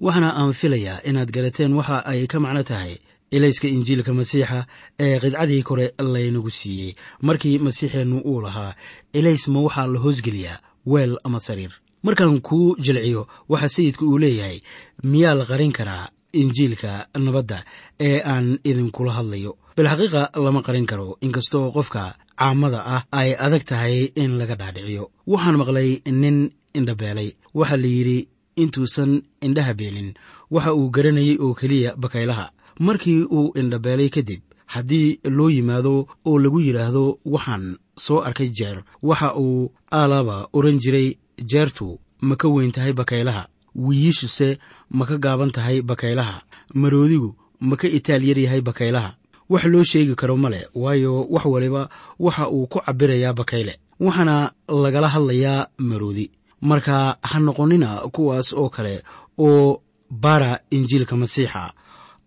Waxaana 0.00 0.30
aan 0.40 0.52
filayaa 0.52 1.02
inaad 1.08 1.30
garateen 1.34 1.72
waxa 1.78 1.96
ay 2.06 2.26
ka 2.26 2.38
macno 2.40 2.62
tahay 2.62 2.92
elayska 3.30 3.68
injiilka 3.68 4.12
masiixa 4.14 4.66
ee 5.00 5.18
qidcadii 5.22 5.62
kore 5.62 5.86
laynagu 5.98 6.50
siiyey. 6.50 6.94
Markii 7.22 7.58
masiixeennu 7.58 8.18
uu 8.24 8.40
lahaa 8.40 8.74
elays 9.12 9.48
ma 9.48 9.60
waxaa 9.66 9.86
la 9.86 9.98
hoosgeliyaa 10.04 10.58
weel 10.86 11.16
ama 11.24 11.40
sariir. 11.40 11.72
Markaan 12.02 12.40
kuu 12.40 12.76
jilciyo 12.84 13.26
waxa 13.48 13.68
sayidku 13.68 14.04
uu 14.06 14.18
leeyahay 14.18 14.60
miyaa 15.02 15.34
la 15.34 15.44
qarin 15.44 15.72
karaa 15.72 16.08
injiilka 16.32 17.08
nabadda 17.18 17.64
ee 18.00 18.20
aan 18.24 18.58
idinkula 18.64 19.12
hadlayo. 19.18 19.56
Bilxaqiiqa 19.76 20.22
lama 20.44 20.62
qarin 20.62 20.86
karo 20.86 21.18
inkastoo 21.20 21.72
qofka 21.76 22.14
caamada 22.38 22.80
ah 22.94 23.02
ay 23.20 23.30
adag 23.44 23.64
tahay 23.70 24.12
in 24.22 24.38
laga 24.38 24.54
dhaadhiciyo. 24.60 25.04
Waxaan 25.26 25.56
maqlay 25.60 25.90
nin 26.22 26.50
indhabeelay. 26.78 27.28
Waxaa 27.58 27.76
la 27.82 27.88
yidhi 27.96 28.18
intuusan 28.62 29.12
indhaha 29.46 29.74
beelin. 29.78 30.10
Waxa 30.54 30.70
uu 30.78 30.90
garanayay 30.94 31.36
oo 31.44 31.54
keliya 31.54 31.90
bakaylaha. 32.02 32.46
Markii 32.86 33.22
uu 33.36 33.52
indhabeelay 33.60 34.08
kadib 34.16 34.40
haddii 34.74 35.18
loo 35.36 35.50
yimaado 35.50 35.94
oo 36.28 36.38
lagu 36.38 36.60
yidhaahdo 36.60 37.04
waxaan 37.24 37.64
soo 38.04 38.20
arkay 38.28 38.48
jeer. 38.58 38.78
Waxa 39.02 39.34
uu 39.44 39.70
aalaba 39.92 40.48
oran 40.52 40.78
jiray 40.82 41.08
jeertu 41.50 41.98
ma 42.20 42.36
ka 42.36 42.48
weyn 42.48 42.72
tahay 42.72 42.92
bakaylaha? 42.92 43.48
Wiyiishuse 43.74 44.58
ma 44.90 45.06
ka 45.06 45.16
gaaban 45.24 45.50
tahay 45.56 45.82
bakaylaha? 45.82 46.42
Maroodigu 46.74 47.34
ma 47.60 47.76
ka 47.76 47.88
itaal 47.88 48.22
yar 48.28 48.38
yahay 48.38 48.60
bakaylaha 48.60 49.10
wax 49.50 49.64
loo 49.72 49.82
sheegi 49.84 50.14
karo 50.14 50.36
male 50.36 50.68
waayo 50.74 51.26
wax 51.30 51.44
waliba 51.44 51.88
waxa 52.18 52.48
uu 52.50 52.66
ku 52.66 52.78
cabbirayaa 52.86 53.32
bakayle. 53.32 53.74
Waxaana 54.00 54.52
lagala 54.68 55.08
hadlayaa 55.08 55.68
maroodi. 55.78 56.30
Marka 56.60 57.16
ha 57.22 57.38
noqonina 57.40 57.88
kuwaas 58.14 58.52
oo 58.52 58.68
kale 58.68 59.02
oo 59.38 59.82
bara 60.10 60.60
injiilka 60.70 61.16
masiixa 61.16 61.72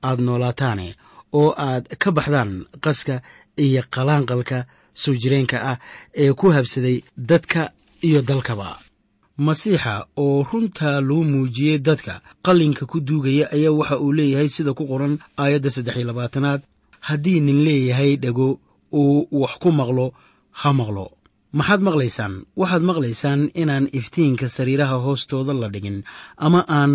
aad 0.03 0.19
noolaataane 0.19 0.95
oo 1.33 1.49
aad 1.57 1.85
ka 2.01 2.11
baxdaan 2.11 2.65
qaska 2.83 3.21
iyo 3.57 3.83
qalaanqalka 3.95 4.65
soo 4.93 5.13
jireenka 5.21 5.57
ah 5.71 5.77
ee 6.15 6.33
ku 6.33 6.49
habsaday 6.51 6.97
dadka 7.17 7.71
iyo 8.07 8.21
dalkaba. 8.21 8.79
Masiixa 9.37 10.05
oo 10.17 10.43
runtaa 10.43 11.01
loo 11.01 11.23
muujiyey 11.23 11.77
dadka 11.79 12.21
qallinka 12.45 12.85
ku 12.85 12.99
duugaya 12.99 13.45
ayaa 13.55 13.71
waxa 13.79 13.99
uu 13.99 14.11
leeyahay 14.13 14.49
sida 14.49 14.73
ku 14.73 14.83
qoran 14.87 15.17
aayadda 15.37 15.69
saddex 15.69 15.95
iyo 15.97 16.07
labaatanaad 16.07 16.61
haddii 17.07 17.39
nin 17.45 17.59
leeyahay 17.65 18.11
dhego 18.23 18.47
uu 18.99 19.27
wax 19.41 19.53
ku 19.61 19.69
maqlo 19.79 20.05
ha 20.59 20.69
maqlo. 20.79 21.05
Maxaad 21.59 21.81
maqlaysaan? 21.87 22.33
Waxaad 22.61 22.83
maqlaysaan 22.89 23.41
inaan 23.61 23.85
iftiinka 23.99 24.47
sariiraha 24.55 24.95
hoostooda 25.05 25.53
la 25.53 25.67
dhigin 25.73 25.97
ama 26.45 26.61
aan 26.79 26.93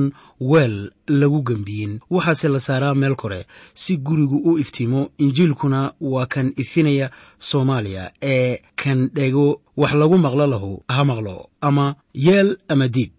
weel 0.51 0.77
lagu 1.21 1.40
gembiyin 1.49 1.92
waxaase 2.14 2.49
la 2.55 2.61
saaraa 2.66 2.95
meel 2.95 3.16
kore. 3.23 3.40
Si 3.75 3.92
gurigu 4.07 4.38
u 4.49 4.59
iftiimo 4.62 5.01
injiilkuna 5.25 5.81
waa 6.01 6.27
kan 6.33 6.49
ifinaya 6.62 7.11
soomaaliya 7.38 8.05
ee 8.23 8.59
kan 8.83 8.99
dhego 9.16 9.61
wax 9.77 9.92
lagu 10.01 10.16
maqlo 10.27 10.45
lahu 10.47 10.71
ha 10.95 11.05
maqlo 11.11 11.37
ama 11.61 11.87
yeel 12.27 12.57
ama 12.73 12.88
diid. 12.88 13.12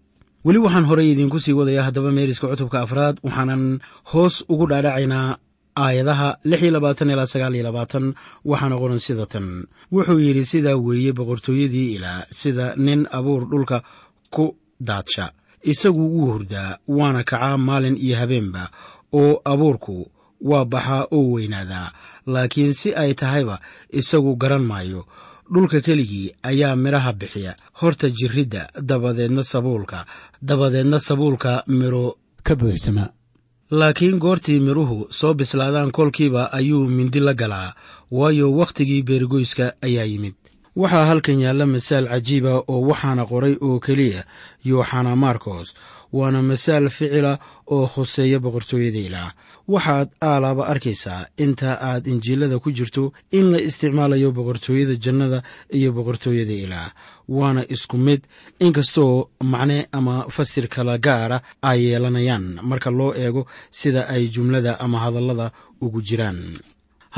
Weli 0.44 0.58
waxaan 0.58 0.84
horey 0.90 1.10
idiinku 1.12 1.38
sii 1.40 1.52
wadayaa 1.58 1.84
haddaba 1.86 2.10
meeriska 2.12 2.46
cutubka 2.50 2.80
afraad 2.80 3.16
waxaanan 3.26 3.78
hoos 4.10 4.34
ugu 4.52 4.66
dhaadhacaynaa 4.70 5.36
aayadaha 5.84 6.28
waxaana 8.44 8.76
qoran 8.82 8.98
sida 9.06 9.26
tan. 9.32 9.46
Wuxuu 9.92 10.18
yidhi 10.26 10.44
sidaa 10.52 10.76
weeye 10.86 11.12
boqortooyadii 11.18 11.94
ilaa 11.96 12.26
sida 12.40 12.74
nin 12.76 13.06
abuur 13.18 13.42
dhulka 13.50 13.82
ku 14.34 14.44
daadsha. 14.80 15.32
Isagu 15.62 16.00
wuu 16.14 16.30
hurdaa 16.32 16.78
waana 16.88 17.22
kacaa 17.24 17.56
maalin 17.56 17.96
iyo 17.96 18.16
habeenba 18.20 18.70
oo 19.12 19.40
abuurku 19.44 19.96
waa 20.40 20.64
baxaa 20.64 21.06
oo 21.16 21.30
weynaadaa. 21.34 21.92
Laakiin 22.26 22.72
si 22.72 22.94
ay 22.94 23.14
tahayba 23.14 23.56
isagu 24.00 24.36
garan 24.36 24.62
maayo 24.70 25.06
dhulka 25.52 25.80
keligii 25.80 26.32
ayaa 26.42 26.76
midhaha 26.76 27.12
bixiya. 27.12 27.52
Horta 27.80 28.06
jirridda 28.10 28.62
dabadeedna 28.88 29.42
sabuulka 29.52 30.06
dabadeedna 30.42 30.98
sabuulka 31.00 31.64
midho 31.66 32.16
ka 32.46 32.54
buuxsama 32.60 33.04
laakiin 33.70 34.18
goortii 34.18 34.60
midhuhu 34.60 35.06
soo 35.10 35.34
bislaadaan 35.34 35.90
kolkiiba 35.92 36.52
ayuu 36.58 36.84
mindi 36.88 37.20
la 37.20 37.34
galaa 37.34 37.74
waayo 38.10 38.52
wakhtigii 38.58 39.02
beergoyska 39.02 39.72
ayaa 39.82 40.04
yimid 40.12 40.34
waxaa 40.82 41.06
halkan 41.10 41.38
yaalla 41.44 41.66
masaal 41.74 42.06
cajiiba 42.12 42.52
oo 42.72 42.80
waxaana 42.90 43.22
qoray 43.30 43.54
oo 43.66 43.78
keliya 43.86 44.22
yooxana 44.70 45.12
markos 45.24 45.68
waana 46.18 46.40
masaal 46.50 46.86
ficila 46.96 47.32
oo 47.74 47.86
khuseeya 47.92 48.38
boqortooyada 48.44 48.98
ilaah 49.08 49.30
waxaad 49.74 50.08
aalaaba 50.30 50.62
arkaysaa 50.72 51.26
inta 51.44 51.70
aad 51.88 52.04
injiilada 52.12 52.56
ku 52.64 52.70
jirto 52.78 53.04
in 53.38 53.46
la 53.52 53.58
isticmaalayo 53.68 54.28
boqortooyada 54.38 54.94
jannada 55.04 55.38
iyo 55.78 55.90
boqortooyada 55.96 56.52
ilaah 56.64 56.88
waana 57.36 57.62
isku 57.74 57.96
mid 58.06 58.20
inkastoo 58.66 59.14
macne 59.52 59.78
ama 59.98 60.14
fasir 60.36 60.66
kala 60.74 60.94
gaara 61.06 61.38
ay 61.70 61.78
yeelanayaan 61.88 62.46
marka 62.70 62.90
loo 62.98 63.12
eego 63.24 63.42
sida 63.78 64.00
ay 64.14 64.22
jumlada 64.34 64.72
ama 64.84 64.98
hadallada 65.04 65.46
ugu 65.84 66.00
jiraan 66.08 66.40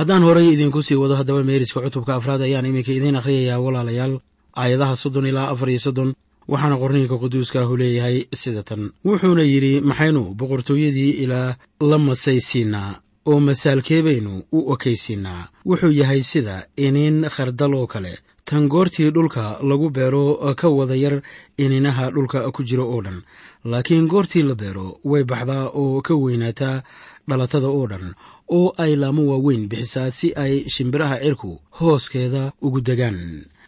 haddaan 0.00 0.22
horay 0.28 0.46
idinku 0.54 0.80
sii 0.82 0.94
wado 1.02 1.14
haddaba 1.20 1.42
meeriska 1.44 1.80
cutubka 1.84 2.14
afraad 2.18 2.42
ayaan 2.46 2.66
iminka 2.70 2.92
idiin 2.92 3.16
akhriyayaa 3.20 3.60
walaalayaal 3.64 4.14
aayadaha 4.62 4.96
soddon 5.02 5.26
ilaa 5.30 5.48
afar 5.52 5.68
iyo 5.70 5.80
soddon 5.86 6.10
waxaana 6.52 6.76
qorniinka 6.82 7.16
quduuska 7.22 7.58
ahu 7.62 7.74
leeyahay 7.80 8.16
sida 8.40 8.62
tan. 8.62 8.82
Wuxuuna 9.06 9.42
yidhi 9.52 9.80
maxaynu 9.80 10.22
boqortooyadii 10.38 11.10
ilaah 11.24 11.56
la 11.90 11.98
masaysiinaa 11.98 12.90
oo 13.30 13.38
masaalkeebaynu 13.40 14.32
u 14.52 14.72
okaysiinaa. 14.72 15.42
Wuxuu 15.68 15.92
yahay 16.00 16.22
sida 16.22 16.66
iniin 16.76 17.28
khardal 17.34 17.74
oo 17.74 17.86
kale. 17.86 18.18
Tan 18.44 18.66
goortii 18.68 19.10
dhulka 19.14 19.58
lagu 19.62 19.90
beero 19.90 20.54
ka 20.60 20.68
wada 20.68 20.96
yar 20.96 21.22
ininaha 21.58 22.10
dhulka 22.10 22.50
ku 22.50 22.62
jira 22.68 22.82
oo 22.84 23.00
dhan 23.02 23.22
laakiin 23.64 24.06
goortii 24.08 24.42
la 24.42 24.54
beero 24.54 24.98
way 25.04 25.22
baxdaa 25.24 25.70
oo 25.80 26.02
ka 26.02 26.14
weynaataa 26.14 26.82
dhalatada 27.28 27.68
oo 27.68 27.86
dhan 27.86 28.14
oo 28.58 28.72
ay 28.84 28.92
laamo 28.96 29.22
waaweyn 29.30 29.68
bixisaa 29.70 30.10
si 30.18 30.28
ay 30.44 30.54
shimbiraha 30.74 31.16
cirku 31.24 31.52
hooskeeda 31.78 32.52
ugu 32.62 32.80
degaan. 32.80 33.18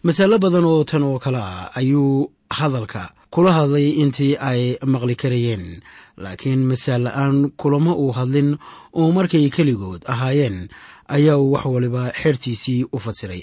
Masaalo 0.07 0.37
badan 0.45 0.65
oo 0.71 0.85
tan 0.85 1.03
oo 1.09 1.19
kale 1.25 1.39
ah 1.39 1.71
ayuu 1.79 2.31
hadalka 2.59 3.03
kula 3.31 3.53
hadlay 3.59 3.89
intii 4.03 4.35
ay 4.51 4.63
maqli 4.93 5.15
karayeen 5.23 5.65
laakiin 6.23 6.63
masaal 6.71 7.03
la'aan 7.07 7.37
kulama 7.61 7.93
uu 8.03 8.13
hadlin 8.19 8.51
oo 9.01 9.09
markay 9.17 9.47
keligood 9.57 10.03
ahaayeen 10.13 10.69
ayaa 11.17 11.39
uu 11.39 11.53
wax 11.55 11.65
waliba 11.75 12.03
xertiisii 12.21 12.85
u 12.93 12.99
fasiray 13.05 13.43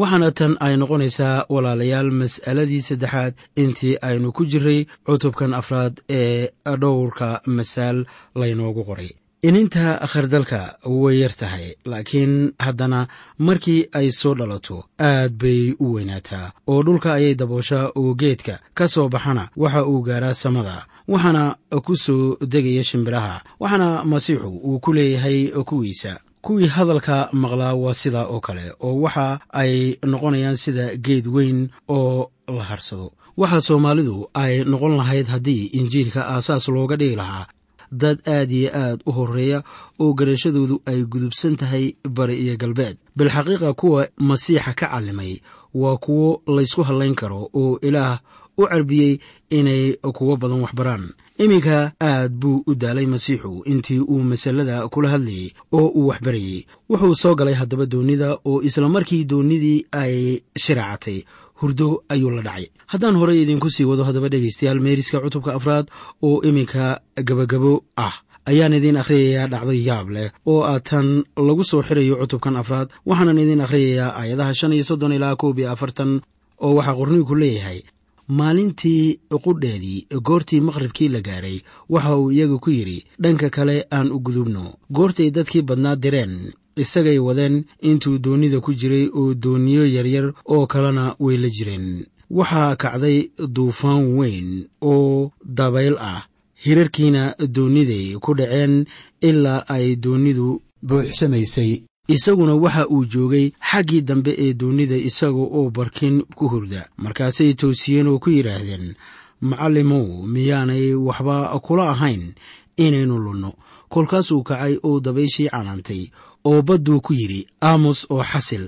waxaana 0.00 0.30
tan 0.38 0.52
ay 0.66 0.74
noqonaysaa 0.80 1.46
walaalayaal 1.54 2.10
mas'aladii 2.20 2.82
saddexaad 2.88 3.34
intii 3.62 3.94
aynu 4.08 4.32
ku 4.36 4.42
jiray 4.52 4.80
cutubkan 5.06 5.52
afraad 5.60 5.94
ee 6.20 6.48
dhowrka 6.82 7.28
masaal 7.56 7.98
laynoogu 8.40 8.82
qoray 8.88 9.10
ininta 9.42 10.00
khardalka 10.06 10.78
way 10.84 11.18
yar 11.20 11.30
tahay 11.36 11.74
laakiin 11.86 12.52
haddana 12.58 13.06
markii 13.38 13.86
ay 13.92 14.10
soo 14.10 14.34
dhalato 14.34 14.84
aad 15.00 15.32
bay 15.38 15.74
u 15.80 15.92
weynaataa 15.94 16.52
oo 16.66 16.82
dhulka 16.82 17.12
ayay 17.14 17.34
dabooshaa 17.34 17.90
oo 17.94 18.14
geedka 18.14 18.58
ka 18.74 18.88
soo 18.88 19.08
baxana 19.08 19.48
waxa 19.56 19.86
uu 19.86 20.02
gaaraa 20.02 20.34
samada 20.34 20.86
waxaana 21.08 21.56
ku 21.86 21.96
soo 21.96 22.36
degaya 22.52 22.84
shimbiraha 22.84 23.42
waxaana 23.60 24.04
masiixu 24.04 24.48
uu 24.48 24.80
ku 24.80 24.92
leeyahay 24.92 25.50
kuwiisa. 25.64 26.20
Kuwii 26.42 26.66
hadalka 26.66 27.28
maqlaa 27.32 27.74
waa 27.74 27.94
sidaa 27.94 28.26
oo 28.26 28.40
kale 28.40 28.72
oo 28.80 29.00
waxa 29.00 29.38
ay 29.52 29.98
noqonayaan 30.06 30.56
sida 30.56 30.96
geed 30.96 31.26
weyn 31.26 31.68
oo 31.88 32.30
la 32.48 32.64
harsado. 32.64 33.12
Waxa 33.36 33.60
soomaalidu 33.60 34.30
ay 34.34 34.64
noqon 34.64 34.96
lahayd 34.96 35.26
haddii 35.26 35.66
injiilka 35.78 36.26
aasaas 36.26 36.68
looga 36.68 36.96
dhigi 36.96 37.16
lahaa 37.16 37.46
dad 37.92 38.18
aad 38.26 38.50
iyo 38.50 38.70
aad 38.74 39.00
u 39.06 39.12
horreeya 39.12 39.62
oo 40.00 40.12
garashadoodu 40.14 40.80
ay 40.86 41.02
gudubsan 41.04 41.56
tahay 41.56 41.94
bari 42.08 42.36
iyo 42.44 42.56
galbeed. 42.56 42.96
Bilxaqiiqa 43.16 43.72
kuwa 43.74 44.08
masiixa 44.18 44.74
ka 44.74 44.86
calimay 44.88 45.40
waa 45.74 45.96
kuwo 45.96 46.42
laysku 46.46 46.82
hallayn 46.82 47.14
karo 47.14 47.50
oo 47.54 47.78
ilaah 47.82 48.20
u 48.58 48.66
carbiyey 48.66 49.18
inay 49.50 49.92
kuwo 50.12 50.36
badan 50.36 50.60
waxbaraan. 50.62 51.10
Iminka 51.38 51.92
aad 52.02 52.32
buu 52.34 52.62
u 52.66 52.74
daalay 52.74 53.06
masiixu 53.06 53.62
intii 53.64 54.00
uu 54.00 54.18
masalada 54.22 54.88
kula 54.88 55.08
hadlayey 55.08 55.52
oo 55.72 55.86
uu 55.94 56.06
waxbarayey 56.10 56.66
wuxuu 56.90 57.14
soo 57.14 57.34
galay 57.34 57.54
haddaba 57.54 57.86
doonnida 57.86 58.38
oo 58.44 58.62
isla 58.62 58.88
markii 58.88 59.24
doonnidii 59.24 59.86
ay 59.92 60.42
shiraacatay 60.58 61.22
hurdo 61.60 62.02
ayuu 62.08 62.30
la 62.30 62.42
dhacay. 62.42 62.66
Haddaan 62.86 63.16
horey 63.20 63.42
idinku 63.42 63.70
sii 63.70 63.84
wado 63.84 64.04
haddaba 64.04 64.28
dhegaystayaal 64.28 64.80
meeriska 64.80 65.20
cutubka 65.20 65.54
afraad 65.58 65.86
oo 66.22 66.42
iminka 66.48 67.00
gabagabo 67.28 67.84
ah 67.96 68.14
ayaan 68.50 68.72
idiin 68.78 68.96
akhriyayaa 68.96 69.48
dhacdo 69.52 69.72
yaab 69.72 70.08
leh 70.10 70.28
oo 70.46 70.62
ah 70.64 70.80
tan 70.80 71.24
lagu 71.36 71.64
soo 71.64 71.82
xirayo 71.82 72.16
cutubkan 72.22 72.56
afraad. 72.56 72.88
Waxaanan 73.06 73.38
idiin 73.44 73.60
akhriyayaa 73.66 74.14
aayadaha 74.20 74.54
shan 74.54 74.72
iyo 74.72 74.84
soddon 74.84 75.12
ilaa 75.12 75.36
koob 75.36 75.58
iyo 75.58 75.70
afartan 75.72 76.20
oo 76.64 76.74
waxaa 76.78 76.96
qorniinku 77.00 77.34
leeyahay. 77.34 77.80
Maalintii 78.28 79.18
qudheedii 79.44 80.06
goortii 80.28 80.60
maqribkii 80.60 81.08
la 81.08 81.20
gaaray 81.20 81.58
waxa 81.88 82.16
uu 82.16 82.30
iyaga 82.32 82.58
ku 82.58 82.70
yidhi 82.70 83.04
dhanka 83.22 83.48
kale 83.50 83.86
aan 83.90 84.12
u 84.12 84.18
gudubno. 84.20 84.64
Goortay 84.92 85.30
dadkii 85.30 85.62
badnaa 85.62 85.96
direen 85.96 86.52
isagay 86.78 87.18
wadeen 87.18 87.64
intuu 87.80 88.18
doonnida 88.18 88.60
ku 88.60 88.72
jiray 88.74 89.06
oo 89.14 89.34
dooniyo 89.34 89.86
yaryar 89.86 90.32
oo 90.46 90.66
kalena 90.66 91.14
way 91.20 91.36
la 91.36 91.48
jireen. 91.48 92.06
Waxaa 92.30 92.76
kacday 92.76 93.30
duufaan 93.54 94.16
weyn 94.18 94.66
oo 94.82 95.30
dabayl 95.44 95.96
ah. 95.98 96.26
Hirarkiina 96.64 97.34
doonniday 97.54 98.16
ku 98.20 98.34
dhaceen 98.34 98.84
ilaa 99.20 99.64
ay 99.68 99.96
doonnidu 99.96 100.62
buuxsamaysay. 100.82 101.82
Isaguna 102.08 102.54
waxa 102.54 102.88
uu 102.88 103.04
joogay 103.04 103.52
xaggii 103.70 104.00
dambe 104.02 104.34
ee 104.38 104.52
doonnida 104.54 104.96
isaga 104.96 105.38
oo 105.58 105.70
barkin 105.70 106.22
ku 106.34 106.48
hurda. 106.48 106.88
Markaasay 106.96 107.54
toosiyeen 107.54 108.06
oo 108.08 108.18
ku 108.18 108.30
yidhaahdeen 108.30 108.94
macallimow 109.40 110.26
miyaanay 110.26 110.94
waxba 110.94 111.58
kula 111.60 111.90
ahayn 111.90 112.34
inaynu 112.76 113.18
lunno. 113.18 113.52
Kolkaasuu 113.88 114.42
kacay 114.42 114.76
oo 114.82 115.00
dabayshii 115.00 115.48
canaantay 115.48 116.10
oo 116.48 116.62
badduu 116.68 117.00
ku 117.06 117.12
yidhi 117.20 117.40
aamus 117.68 118.06
oo 118.10 118.22
xasil. 118.32 118.64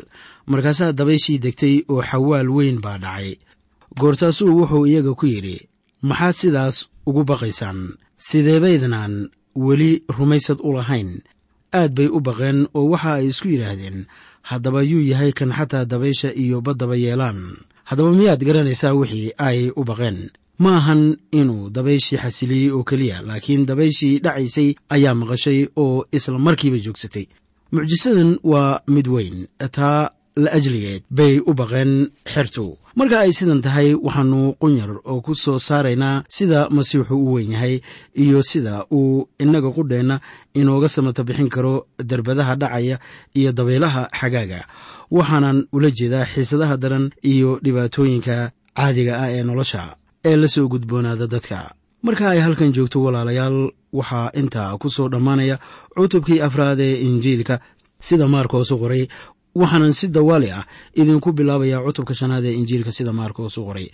Markaasaa 0.50 0.92
dabayshii 0.98 1.38
degtay 1.44 1.74
oo 1.92 2.02
xawaal 2.10 2.48
weyn 2.56 2.78
baa 2.84 2.98
dhacay. 3.04 3.28
Goortaasuu 4.00 4.52
wuxuu 4.58 4.86
iyaga 4.86 5.12
ku 5.20 5.26
yidhi 5.26 5.56
maxaad 6.08 6.34
sidaas 6.40 6.76
ugu 7.08 7.22
baqaysaan? 7.30 7.78
Sideebaydnaan 8.26 9.14
weli 9.56 10.02
rumaysad 10.18 10.58
u 10.64 10.72
lahayn. 10.76 11.10
Aad 11.72 11.92
bay 11.96 12.08
u 12.08 12.20
baqeen 12.20 12.58
oo 12.74 12.88
waxa 12.92 13.12
ay 13.18 13.26
isku 13.30 13.48
yidhaahdeen. 13.48 14.06
Haddaba 14.42 14.82
yuu 14.82 15.02
yahay 15.10 15.32
kan 15.32 15.52
xataa 15.52 15.84
dabaysha 15.84 16.32
iyo 16.34 16.60
baddaba 16.66 16.96
yeelaan. 16.96 17.40
Haddaba 17.84 18.10
miyaad 18.18 18.40
garanaysaa 18.44 18.94
wixii 18.94 19.32
ay 19.38 19.70
u 19.76 19.84
baqeen? 19.84 20.30
Ma 20.58 20.76
ahan 20.76 21.16
inuu 21.32 21.70
dabayshii 21.70 22.18
xasiliyey 22.22 22.70
oo 22.70 22.82
keliya 22.84 23.22
laakiin 23.22 23.66
dabayshii 23.66 24.18
dhacaysay 24.24 24.74
ayaa 24.94 25.14
maqashay 25.14 25.60
oo 25.76 26.04
isla 26.12 26.38
markiiba 26.38 26.78
joogsatay 26.84 27.26
mucjisadan 27.72 28.38
waa 28.42 28.80
mid 28.94 29.06
weyn 29.08 29.46
taa 29.76 30.10
la 30.36 30.50
ajligeed 30.52 31.02
bay 31.10 31.38
u 31.38 31.52
baqeen 31.54 31.92
xertu. 32.32 32.76
Marka 32.96 33.16
ay 33.20 33.32
sidan 33.32 33.60
tahay 33.62 33.94
waxaannu 33.94 34.54
qunyar 34.60 34.90
oo 35.04 35.20
ku 35.20 35.34
soo 35.34 35.58
saaraynaa 35.58 36.24
sida 36.36 36.68
masiixu 36.70 37.14
u 37.14 37.32
weyn 37.34 37.52
yahay 37.52 37.80
iyo 38.22 38.42
sida 38.42 38.84
uu 38.92 39.28
innaga 39.42 39.70
qudheenna 39.76 40.16
inooga 40.54 40.88
samata 40.88 41.22
bixin 41.24 41.48
karo 41.54 41.86
derbadaha 41.98 42.54
dhacaya 42.60 42.96
iyo 43.38 43.52
dabaylaha 43.52 44.02
xagaaga. 44.20 44.60
Waxaanan 45.10 45.66
ula 45.72 45.90
jeedaa 45.90 46.24
xiisadaha 46.32 46.76
daran 46.82 47.10
iyo 47.22 47.58
dhibaatooyinka 47.64 48.36
caadiga 48.76 49.14
ah 49.22 49.30
ee 49.36 49.42
nolosha 49.42 49.96
ee 50.24 50.36
la 50.36 50.48
soo 50.48 50.66
gudboonaada 50.72 51.26
dadka 51.26 51.58
marka 52.02 52.30
ay 52.30 52.40
halkan 52.40 52.72
joogto 52.72 53.02
walaalayaal 53.02 53.70
waxaa 53.92 54.30
intaa 54.40 54.78
ku 54.78 54.88
soo 54.90 55.08
dhammaanaya 55.08 55.58
cutubkii 55.96 56.40
afraad 56.40 56.80
ee 56.80 56.94
injiilka 57.08 57.60
sida 58.00 58.26
maarkoosu 58.28 58.74
qoray 58.82 59.08
waxaanan 59.54 59.92
si 59.92 60.08
dawaali 60.08 60.50
ah 60.50 60.64
idinku 60.94 61.32
bilaabayaa 61.32 61.84
cutubka 61.86 62.14
shanaad 62.14 62.44
ee 62.44 62.54
injiilka 62.60 62.92
sida 62.92 63.12
maarkoos 63.12 63.54
qoray. 63.68 63.88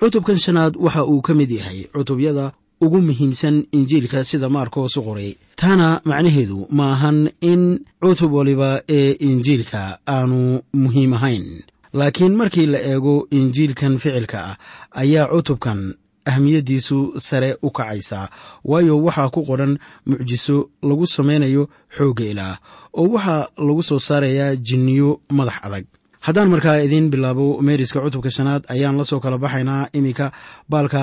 Cutubkan 0.00 0.38
shanaad 0.38 0.74
waxa 0.84 1.04
uu 1.06 1.20
ka 1.22 1.34
mid 1.34 1.50
yahay 1.50 1.78
cutubyada 1.94 2.52
ugu 2.80 2.98
muhiimsan 3.00 3.56
injiilka 3.72 4.24
sida 4.24 4.48
maarkoos 4.48 4.96
u 4.96 5.02
qoray. 5.02 5.30
Taana 5.56 6.00
macnaheedu 6.04 6.66
ma 6.70 6.92
ahan 6.92 7.30
in 7.40 7.62
cutub 8.02 8.32
waliba 8.38 8.82
ee 8.88 9.10
injiilka 9.28 9.98
aanu 10.06 10.60
muhiim 10.82 11.12
ahayn. 11.18 11.46
Laakiin 11.92 12.34
markii 12.36 12.66
la 12.66 12.78
eego 12.92 13.14
injiilkan 13.30 13.94
ficilka 14.02 14.38
ah 14.50 14.56
ayaa 15.02 15.26
cutubkan 15.32 15.94
ahmiyaddiisu 16.30 16.98
sare 17.28 17.50
u 17.62 17.70
kacaysaa 17.78 18.26
waayo 18.70 18.94
waxaa 19.06 19.28
ku 19.34 19.40
qoran 19.48 19.72
mucjiso 20.10 20.56
lagu 20.88 21.06
samaynayo 21.16 21.62
xoogga 21.96 22.24
ilaah 22.32 22.54
oo 23.00 23.06
waxaa 23.14 23.42
lagu 23.66 23.82
soo 23.88 23.98
saarayaa 24.08 24.56
jinniyo 24.66 25.08
madax 25.38 25.58
adag. 25.66 25.84
Haddaan 26.26 26.48
markaa 26.54 26.76
idiin 26.86 27.06
bilaabo 27.12 27.46
meeriska 27.66 27.98
cutubka 28.04 28.30
shanaad 28.36 28.62
ayaan 28.74 28.96
la 29.00 29.04
soo 29.10 29.20
kala 29.24 29.38
baxaynaa 29.44 29.88
iminka 29.98 30.26
baalka 30.72 31.02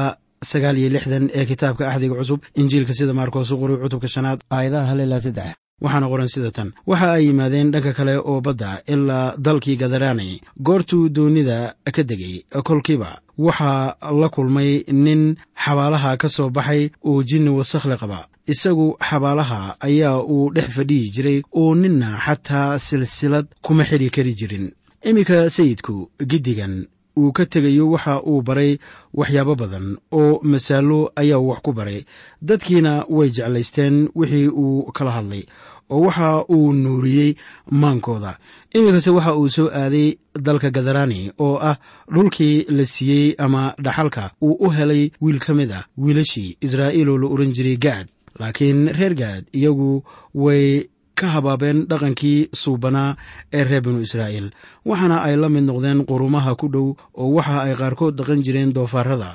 sagaal 0.52 0.78
iyo 0.82 0.90
lixdan 0.96 1.26
ee 1.38 1.46
kitaabka 1.50 1.84
axdiga 1.92 2.16
cusub 2.20 2.40
injiilka 2.60 2.94
sida 2.98 3.14
maarkoosu 3.20 3.54
qoray 3.62 3.78
cutubka 3.84 4.08
shanaad 4.16 4.40
aayadaha 4.56 4.86
hal 4.92 5.00
ilaa 5.06 5.22
saddex 5.26 5.50
waxaana 5.82 6.08
qoran 6.08 6.28
sida 6.28 6.52
tan. 6.52 6.72
Waxa 6.86 7.14
ay 7.14 7.26
yimaadeen 7.28 7.72
dhanka 7.72 7.94
kale 7.94 8.18
oo 8.18 8.42
badda 8.42 8.82
ilaa 8.88 9.36
dalkii 9.38 9.76
gadaraani 9.78 10.42
goortuu 10.66 11.10
doonida 11.10 11.76
ka 11.96 12.04
degay 12.04 12.44
kolkiiba. 12.64 13.20
Waxaa 13.38 13.98
la 14.22 14.30
kulmay 14.30 14.84
nin 14.92 15.36
xabaalaha 15.66 16.18
ka 16.18 16.30
soo 16.30 16.50
baxay 16.50 16.90
oo 17.04 17.24
jinni 17.24 17.50
wasakhle 17.50 17.98
qaba. 17.98 18.28
Isagu 18.48 18.96
xabaalaha 19.10 19.76
ayaa 19.80 20.22
uu 20.24 20.52
dhex 20.54 20.70
fadhiyi 20.76 21.10
jiray 21.16 21.42
oo 21.52 21.76
ninna 21.76 22.20
xataa 22.26 22.80
silsilad 22.80 23.48
kuma 23.62 23.84
xidhi 23.84 24.10
kari 24.10 24.34
jirin. 24.36 24.72
Iminka 25.04 25.50
sayidku 25.50 26.10
giddigan 26.30 26.88
uu 27.18 27.32
ka 27.32 27.46
tegayo 27.46 27.90
waxa 27.92 28.22
uu 28.24 28.42
baray 28.42 28.78
waxyaabo 29.14 29.56
badan 29.56 29.98
oo 30.12 30.40
masaalo 30.44 31.12
ayaa 31.16 31.38
wax 31.40 31.60
ku 31.62 31.72
baray. 31.74 32.06
Dadkiina 32.42 33.06
way 33.10 33.30
jeclaysteen 33.30 34.10
wixii 34.16 34.48
uu 34.48 34.92
kala 34.92 35.12
hadlay 35.12 35.44
oo 35.90 36.02
waxa 36.02 36.46
uu 36.50 36.74
nuuriyey 36.74 37.36
maankooda. 37.72 38.38
Iminkase 38.74 39.10
waxa 39.12 39.36
uu 39.36 39.50
soo 39.50 39.70
aaday 39.74 40.18
dalka 40.42 40.70
gadaraani 40.72 41.32
oo 41.40 41.58
ah 41.62 41.78
dhulkii 42.14 42.66
la 42.70 42.86
siiyey 42.86 43.36
ama 43.38 43.74
dhaxalka 43.80 44.32
uu 44.42 44.58
u 44.66 44.70
helay 44.70 45.12
wiil 45.22 45.40
ka 45.40 45.54
mid 45.54 45.72
ah 45.72 45.86
wiilashii 45.98 46.58
israa'iil 46.62 47.10
oo 47.10 47.18
la 47.18 47.28
ohan 47.28 47.54
jiray 47.54 47.78
gaad 47.78 48.08
laakiin 48.40 48.88
reer 48.98 49.14
gaad 49.16 49.44
iyagu 49.54 50.04
way 50.36 50.90
ka 51.20 51.28
habaabeen 51.36 51.80
dhaqankii 51.90 52.40
suubanaa 52.62 53.16
ee 53.58 53.64
reer 53.70 53.82
binu 53.86 54.00
israa'iil 54.08 54.48
waxaana 54.90 55.18
ay 55.28 55.36
la 55.42 55.50
mid 55.50 55.64
noqdeen 55.70 56.00
qurumaha 56.10 56.52
ku 56.62 56.68
dhow 56.74 56.88
oo 57.22 57.30
waxa 57.38 57.58
ay 57.66 57.74
qaarkood 57.82 58.14
dhaqan 58.20 58.40
jireen 58.46 58.72
doofaarada 58.78 59.32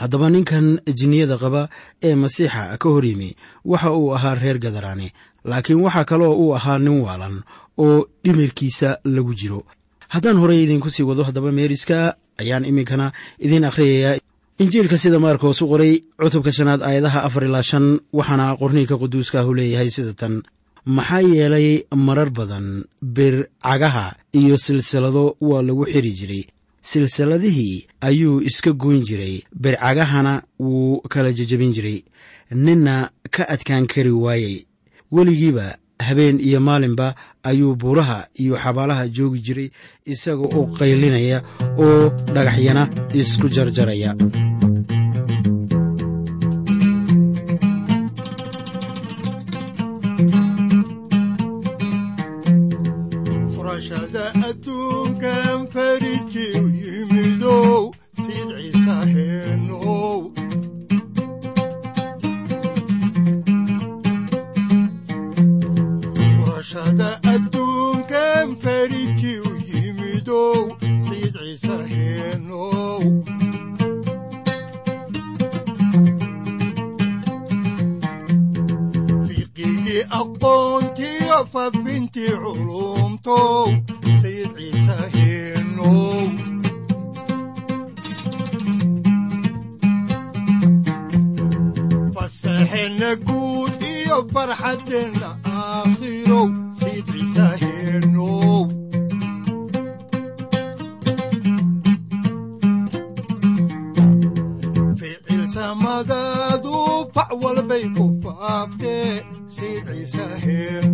haddaba 0.00 0.26
ninkan 0.34 0.66
jinniyada 0.98 1.36
qaba 1.42 1.62
ee 2.08 2.14
masiixa 2.22 2.76
ka 2.82 2.88
hor 2.94 3.04
yimi 3.10 3.30
waxa 3.64 3.88
uu 3.98 4.14
ahaa 4.16 4.34
reer 4.42 4.58
gadaraani 4.64 5.08
laakiin 5.50 5.80
waxaa 5.86 6.04
kaloo 6.10 6.34
uu 6.42 6.52
ahaa 6.58 6.78
nin 6.78 7.00
waalan 7.06 7.36
oo 7.84 8.06
dhimirkiisa 8.24 8.88
lagu 9.14 9.34
jiro. 9.40 9.60
Haddaan 10.14 10.38
horey 10.42 10.62
idinku 10.64 10.90
sii 10.94 11.02
wado 11.08 11.22
haddaba 11.28 11.50
meeriska 11.58 12.14
ayaan 12.42 12.64
iminkana 12.70 13.06
idiin 13.44 13.64
akhriyayaa. 13.70 14.18
Injiilka 14.62 14.96
sida 15.02 15.18
maarkoos 15.18 15.58
u 15.62 15.66
qoray 15.72 15.92
cutubka 16.22 16.52
shanaad 16.56 16.82
aayadaha 16.86 17.20
afar 17.26 17.42
ilaa 17.48 17.62
shan 17.70 17.86
waxaana 18.18 18.46
qorniinka 18.60 18.94
quduuskaahu 19.02 19.50
leeyahay 19.58 19.90
sida 19.96 20.12
tan 20.20 20.34
maxaa 20.86 21.20
yeelay 21.22 21.84
marar 21.96 22.30
badan 22.30 22.84
bir 23.02 23.46
cagaha 23.62 24.16
iyo 24.32 24.56
silsilado 24.56 25.36
waa 25.40 25.62
lagu 25.62 25.84
xiri 25.86 26.12
jiray. 26.12 26.44
Silsiladihii 26.82 27.86
ayuu 28.00 28.40
iska 28.42 28.72
goyn 28.72 29.02
jiray 29.02 29.42
bircagahana 29.62 30.42
wuu 30.60 31.00
kala 31.08 31.32
jejebin 31.32 31.72
jiray. 31.72 32.04
Ninna 32.52 33.10
ka 33.30 33.44
adkaan 33.48 33.86
kari 33.86 34.10
waayey. 34.10 34.66
Weligiiba 35.12 35.76
habeen 35.98 36.40
iyo 36.40 36.60
maalinba 36.60 37.14
ayuu 37.42 37.74
buuraha 37.76 38.28
iyo 38.34 38.56
xabaalaha 38.56 39.08
joogi 39.08 39.40
jiray 39.40 39.70
isaga 40.04 40.44
oo 40.56 40.66
qaylinaya 40.76 41.42
oo 41.78 42.10
dhagaxyana 42.34 42.90
isku 43.14 43.48
jarjaraya 43.48 44.14
fac 107.34 107.42
walbay 107.42 107.84
ku 107.96 108.04
faaftee 108.22 109.22
sayid 109.56 109.86
ciise 109.94 110.24
heenow 110.44 110.93